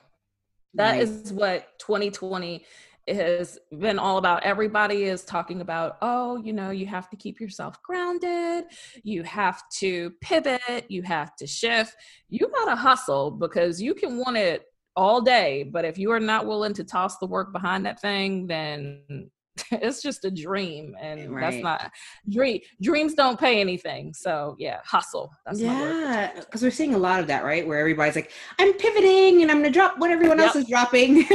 That 0.74 0.98
nice. 0.98 1.08
is 1.08 1.32
what 1.32 1.78
2020 1.80 2.64
has 3.08 3.58
been 3.78 3.98
all 3.98 4.18
about. 4.18 4.42
Everybody 4.42 5.04
is 5.04 5.24
talking 5.24 5.60
about, 5.60 5.98
oh, 6.02 6.36
you 6.38 6.52
know, 6.52 6.70
you 6.70 6.86
have 6.86 7.08
to 7.10 7.16
keep 7.16 7.40
yourself 7.40 7.82
grounded, 7.82 8.64
you 9.02 9.22
have 9.22 9.62
to 9.78 10.10
pivot, 10.20 10.84
you 10.88 11.02
have 11.02 11.36
to 11.36 11.46
shift. 11.46 11.94
You 12.28 12.48
got 12.48 12.66
to 12.66 12.76
hustle 12.76 13.30
because 13.30 13.80
you 13.80 13.94
can 13.94 14.18
want 14.18 14.36
it 14.36 14.64
all 14.96 15.20
day, 15.20 15.62
but 15.62 15.84
if 15.84 15.98
you 15.98 16.10
are 16.10 16.20
not 16.20 16.46
willing 16.46 16.72
to 16.74 16.84
toss 16.84 17.18
the 17.18 17.26
work 17.26 17.52
behind 17.52 17.84
that 17.86 18.00
thing, 18.00 18.46
then 18.46 19.30
it's 19.72 20.02
just 20.02 20.24
a 20.24 20.30
dream 20.30 20.96
and 21.00 21.34
right. 21.34 21.50
that's 21.50 21.62
not 21.62 21.90
dream 22.28 22.60
dreams 22.82 23.14
don't 23.14 23.38
pay 23.38 23.60
anything 23.60 24.12
so 24.12 24.56
yeah 24.58 24.80
hustle 24.84 25.32
that's 25.44 25.60
yeah 25.60 26.32
because 26.34 26.62
we're 26.62 26.70
seeing 26.70 26.94
a 26.94 26.98
lot 26.98 27.20
of 27.20 27.26
that 27.26 27.44
right 27.44 27.66
where 27.66 27.78
everybody's 27.78 28.14
like 28.14 28.32
i'm 28.58 28.72
pivoting 28.74 29.42
and 29.42 29.50
i'm 29.50 29.58
gonna 29.58 29.70
drop 29.70 29.98
what 29.98 30.10
everyone 30.10 30.38
yep. 30.38 30.48
else 30.48 30.56
is 30.56 30.66
dropping 30.66 31.16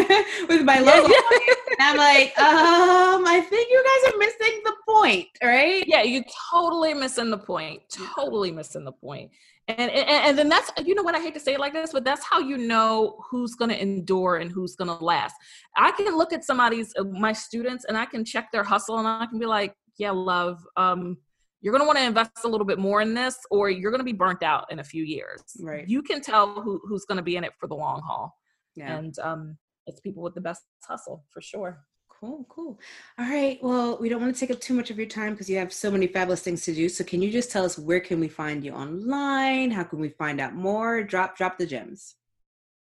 with 0.49 0.63
my 0.63 0.79
logo 0.79 1.13
and 1.13 1.79
i'm 1.79 1.97
like 1.97 2.37
um 2.39 3.25
i 3.27 3.45
think 3.49 3.69
you 3.69 3.83
guys 3.83 4.13
are 4.13 4.17
missing 4.17 4.61
the 4.63 4.73
point 4.87 5.27
right? 5.43 5.83
Yeah 5.87 6.03
you're 6.03 6.23
totally 6.51 6.93
missing 6.93 7.29
the 7.29 7.37
point 7.37 7.81
totally 7.89 8.51
missing 8.51 8.83
the 8.83 8.91
point 8.91 9.31
and, 9.67 9.91
and, 9.91 10.09
and 10.09 10.37
then 10.37 10.49
that's 10.49 10.71
you 10.85 10.95
know 10.95 11.03
what 11.03 11.15
I 11.15 11.19
hate 11.19 11.33
to 11.35 11.39
say 11.39 11.53
it 11.53 11.59
like 11.59 11.73
this, 11.73 11.93
but 11.93 12.03
that's 12.03 12.25
how 12.25 12.39
you 12.39 12.57
know 12.57 13.23
who's 13.29 13.55
going 13.55 13.69
to 13.69 13.81
endure 13.81 14.37
and 14.37 14.51
who's 14.51 14.75
going 14.75 14.95
to 14.95 15.03
last. 15.03 15.35
I 15.77 15.91
can 15.91 16.17
look 16.17 16.33
at 16.33 16.43
somebody's 16.43 16.93
uh, 16.97 17.03
my 17.03 17.33
students 17.33 17.85
and 17.85 17.97
I 17.97 18.05
can 18.05 18.25
check 18.25 18.51
their 18.51 18.63
hustle 18.63 18.97
and 18.97 19.07
I 19.07 19.25
can 19.27 19.39
be 19.39 19.45
like, 19.45 19.75
yeah, 19.97 20.11
love, 20.11 20.59
um, 20.77 21.17
you're 21.61 21.71
going 21.71 21.83
to 21.83 21.85
want 21.85 21.99
to 21.99 22.05
invest 22.05 22.43
a 22.43 22.47
little 22.47 22.65
bit 22.65 22.79
more 22.79 23.01
in 23.01 23.13
this, 23.13 23.37
or 23.51 23.69
you're 23.69 23.91
going 23.91 23.99
to 23.99 24.05
be 24.05 24.13
burnt 24.13 24.41
out 24.41 24.65
in 24.71 24.79
a 24.79 24.83
few 24.83 25.03
years. 25.03 25.43
Right. 25.61 25.87
You 25.87 26.01
can 26.01 26.21
tell 26.21 26.61
who 26.61 26.81
who's 26.87 27.05
going 27.05 27.17
to 27.17 27.23
be 27.23 27.35
in 27.35 27.43
it 27.43 27.53
for 27.59 27.67
the 27.67 27.75
long 27.75 28.01
haul. 28.01 28.35
Yeah. 28.75 28.97
And 28.97 29.17
um, 29.19 29.57
it's 29.85 29.99
people 29.99 30.23
with 30.23 30.33
the 30.33 30.41
best 30.41 30.63
hustle 30.83 31.23
for 31.31 31.41
sure. 31.41 31.81
Cool, 32.21 32.45
cool. 32.49 32.79
All 33.17 33.25
right. 33.25 33.57
Well, 33.63 33.97
we 33.99 34.07
don't 34.07 34.21
want 34.21 34.35
to 34.35 34.39
take 34.39 34.51
up 34.51 34.61
too 34.61 34.75
much 34.75 34.91
of 34.91 34.97
your 34.97 35.07
time 35.07 35.31
because 35.31 35.49
you 35.49 35.57
have 35.57 35.73
so 35.73 35.89
many 35.89 36.05
fabulous 36.05 36.43
things 36.43 36.63
to 36.65 36.73
do. 36.73 36.87
So 36.87 37.03
can 37.03 37.19
you 37.19 37.31
just 37.31 37.51
tell 37.51 37.65
us 37.65 37.79
where 37.79 37.99
can 37.99 38.19
we 38.19 38.27
find 38.27 38.63
you 38.63 38.73
online? 38.73 39.71
How 39.71 39.81
can 39.81 39.99
we 39.99 40.09
find 40.09 40.39
out 40.39 40.53
more? 40.53 41.01
Drop 41.01 41.35
drop 41.35 41.57
the 41.57 41.65
gems. 41.65 42.17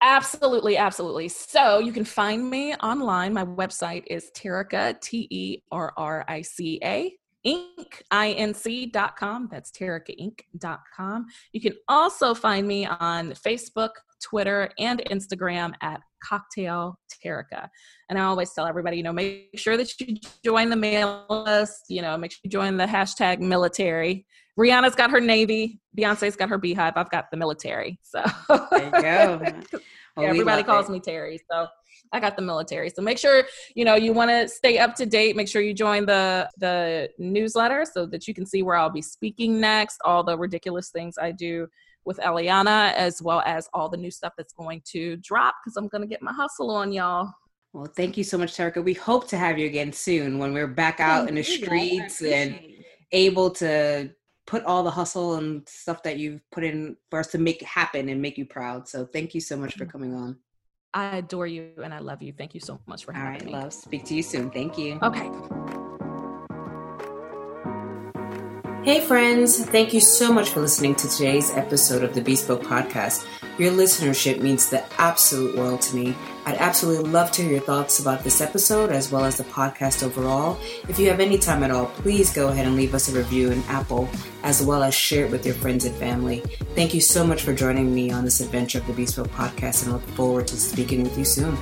Absolutely, 0.04 0.78
absolutely. 0.78 1.30
So 1.30 1.80
you 1.80 1.92
can 1.92 2.06
find 2.06 2.48
me 2.48 2.76
online. 2.76 3.34
My 3.34 3.44
website 3.44 4.04
is 4.06 4.30
Terrica, 4.36 4.96
T 5.02 5.28
E 5.32 5.64
R 5.72 5.94
R 5.98 6.26
I 6.28 6.44
C 6.44 6.80
A, 6.84 7.18
Inc, 7.44 8.02
I-N-C.com. 8.12 9.50
That's 9.52 9.72
terricainc.com. 9.72 11.26
You 11.54 11.62
can 11.62 11.74
also 11.88 12.36
find 12.36 12.68
me 12.68 12.86
on 12.86 13.32
Facebook, 13.32 13.92
Twitter, 14.22 14.70
and 14.78 15.02
Instagram 15.10 15.74
at 15.82 16.02
Cocktail 16.24 16.98
Terrica. 17.22 17.70
And 18.10 18.18
I 18.18 18.24
always 18.24 18.52
tell 18.54 18.66
everybody, 18.66 18.98
you 18.98 19.04
know, 19.04 19.14
make 19.14 19.50
sure 19.56 19.78
that 19.78 20.00
you 20.00 20.18
join 20.44 20.70
the 20.70 20.76
mail 20.76 21.26
list, 21.30 21.86
you 21.90 22.02
know, 22.02 22.18
make 22.18 22.32
sure 22.32 22.40
you 22.44 22.50
join 22.50 22.78
the 22.78 22.86
hashtag 22.86 23.40
military. 23.40 24.26
Rihanna's 24.60 24.96
got 24.96 25.10
her 25.10 25.20
Navy, 25.20 25.80
Beyonce's 25.98 26.36
got 26.36 26.50
her 26.50 26.60
Beyhive, 26.60 26.94
I've 26.96 27.10
got 27.10 27.26
the 27.32 27.38
military. 27.38 28.00
So 28.04 28.24
there 28.72 28.86
you 28.86 29.02
go. 29.02 29.42
Well, 30.16 30.28
everybody 30.28 30.62
calls 30.62 30.90
it. 30.90 30.92
me 30.92 31.00
Terry. 31.00 31.40
So 31.52 31.66
I 32.12 32.20
got 32.20 32.36
the 32.36 32.44
military. 32.44 32.92
So 32.92 33.02
make 33.02 33.18
sure, 33.18 33.46
you 33.76 33.84
know, 33.84 33.96
you 33.96 34.14
want 34.14 34.30
to 34.30 34.48
stay 34.48 34.78
up 34.78 34.94
to 34.98 35.08
date. 35.08 35.36
Make 35.36 35.48
sure 35.48 35.62
you 35.62 35.74
join 35.74 36.06
the 36.06 36.48
the 36.58 37.10
newsletter 37.18 37.86
so 37.92 38.06
that 38.06 38.28
you 38.28 38.34
can 38.36 38.46
see 38.46 38.62
where 38.62 38.76
I'll 38.76 38.92
be 38.92 39.02
speaking 39.02 39.60
next, 39.60 39.98
all 40.06 40.24
the 40.24 40.38
ridiculous 40.38 40.90
things 40.90 41.16
I 41.20 41.32
do 41.32 41.68
with 42.06 42.18
Eliana, 42.18 42.94
as 42.94 43.22
well 43.22 43.42
as 43.46 43.70
all 43.74 43.90
the 43.90 43.98
new 43.98 44.12
stuff 44.12 44.34
that's 44.38 44.54
going 44.54 44.82
to 44.92 45.18
drop 45.18 45.56
because 45.64 45.78
I'm 45.78 45.88
going 45.88 46.02
to 46.02 46.08
get 46.08 46.22
my 46.22 46.34
hustle 46.34 46.70
on, 46.72 46.92
y'all. 46.92 47.32
Well, 47.74 47.86
thank 47.86 48.18
you 48.18 48.24
so 48.24 48.38
much, 48.38 48.56
Terrica. 48.56 48.82
We 48.82 48.94
hope 48.94 49.28
to 49.30 49.38
have 49.38 49.58
you 49.58 49.66
again 49.66 49.92
soon 49.92 50.38
when 50.38 50.54
we're 50.54 50.68
back 50.68 51.00
out 51.00 51.28
in 51.28 51.36
the 51.36 51.44
streets 51.44 52.22
and 52.22 52.60
able 53.12 53.50
to 53.52 54.12
put 54.46 54.64
all 54.66 54.84
the 54.84 54.92
hustle 54.92 55.36
and 55.36 55.68
stuff 55.68 56.04
that 56.04 56.20
you've 56.20 56.42
put 56.52 56.64
in 56.64 56.96
for 57.10 57.20
us 57.20 57.28
to 57.28 57.38
make 57.38 57.62
happen 57.62 58.10
and 58.10 58.22
make 58.22 58.38
you 58.38 58.46
proud. 58.46 58.88
So 58.88 59.06
thank 59.06 59.34
you 59.34 59.42
so 59.42 59.58
much 59.58 59.74
for 59.74 59.86
mm-hmm. 59.86 59.92
coming 59.92 60.14
on. 60.14 60.38
I 60.94 61.18
adore 61.18 61.48
you 61.48 61.72
and 61.84 61.94
I 61.94 62.00
love 62.00 62.22
you. 62.22 62.34
Thank 62.34 62.54
you 62.54 62.60
so 62.60 62.80
much 62.86 63.06
for 63.06 63.14
having 63.14 63.28
all 63.28 63.32
right, 63.32 63.46
me. 63.46 63.52
Love. 63.54 63.74
Speak 63.74 64.06
to 64.06 64.14
you 64.14 64.22
soon. 64.22 64.52
Thank 64.52 64.78
you. 64.78 65.00
Okay. 65.02 65.83
Hey, 68.84 69.00
friends. 69.00 69.64
Thank 69.64 69.94
you 69.94 70.02
so 70.02 70.34
much 70.34 70.50
for 70.50 70.60
listening 70.60 70.96
to 70.96 71.08
today's 71.08 71.52
episode 71.52 72.04
of 72.04 72.14
the 72.14 72.20
Bespoke 72.20 72.64
Podcast. 72.64 73.26
Your 73.58 73.72
listenership 73.72 74.42
means 74.42 74.70
the 74.70 74.84
absolute 75.00 75.56
world 75.56 75.80
to 75.84 75.96
me. 75.96 76.14
I'd 76.46 76.58
absolutely 76.58 77.10
love 77.10 77.32
to 77.32 77.44
hear 77.44 77.52
your 77.52 77.62
thoughts 77.62 78.00
about 78.00 78.26
this 78.26 78.42
episode 78.42 78.90
as 78.90 79.10
well 79.10 79.24
as 79.24 79.38
the 79.38 79.46
podcast 79.46 80.04
overall. 80.04 80.60
If 80.90 81.00
you 81.00 81.08
have 81.08 81.22
any 81.22 81.38
time 81.38 81.64
at 81.64 81.72
all, 81.72 81.86
please 81.86 82.34
go 82.34 82.50
ahead 82.50 82.68
and 82.68 82.76
leave 82.76 82.94
us 82.94 83.08
a 83.08 83.18
review 83.18 83.52
in 83.52 83.64
Apple 83.70 84.10
as 84.44 84.62
well 84.62 84.84
as 84.84 84.94
share 84.94 85.28
it 85.28 85.32
with 85.32 85.46
your 85.46 85.56
friends 85.56 85.86
and 85.86 85.96
family. 85.96 86.40
Thank 86.76 86.94
you 86.94 87.00
so 87.00 87.26
much 87.26 87.42
for 87.42 87.54
joining 87.54 87.96
me 87.96 88.12
on 88.12 88.26
this 88.26 88.42
adventure 88.42 88.80
of 88.80 88.88
the 88.88 88.92
Bespoke 88.92 89.30
Podcast 89.30 89.84
and 89.84 89.94
I 89.94 89.96
look 89.96 90.08
forward 90.10 90.48
to 90.48 90.58
speaking 90.58 91.04
with 91.04 91.18
you 91.18 91.24
soon. 91.24 91.58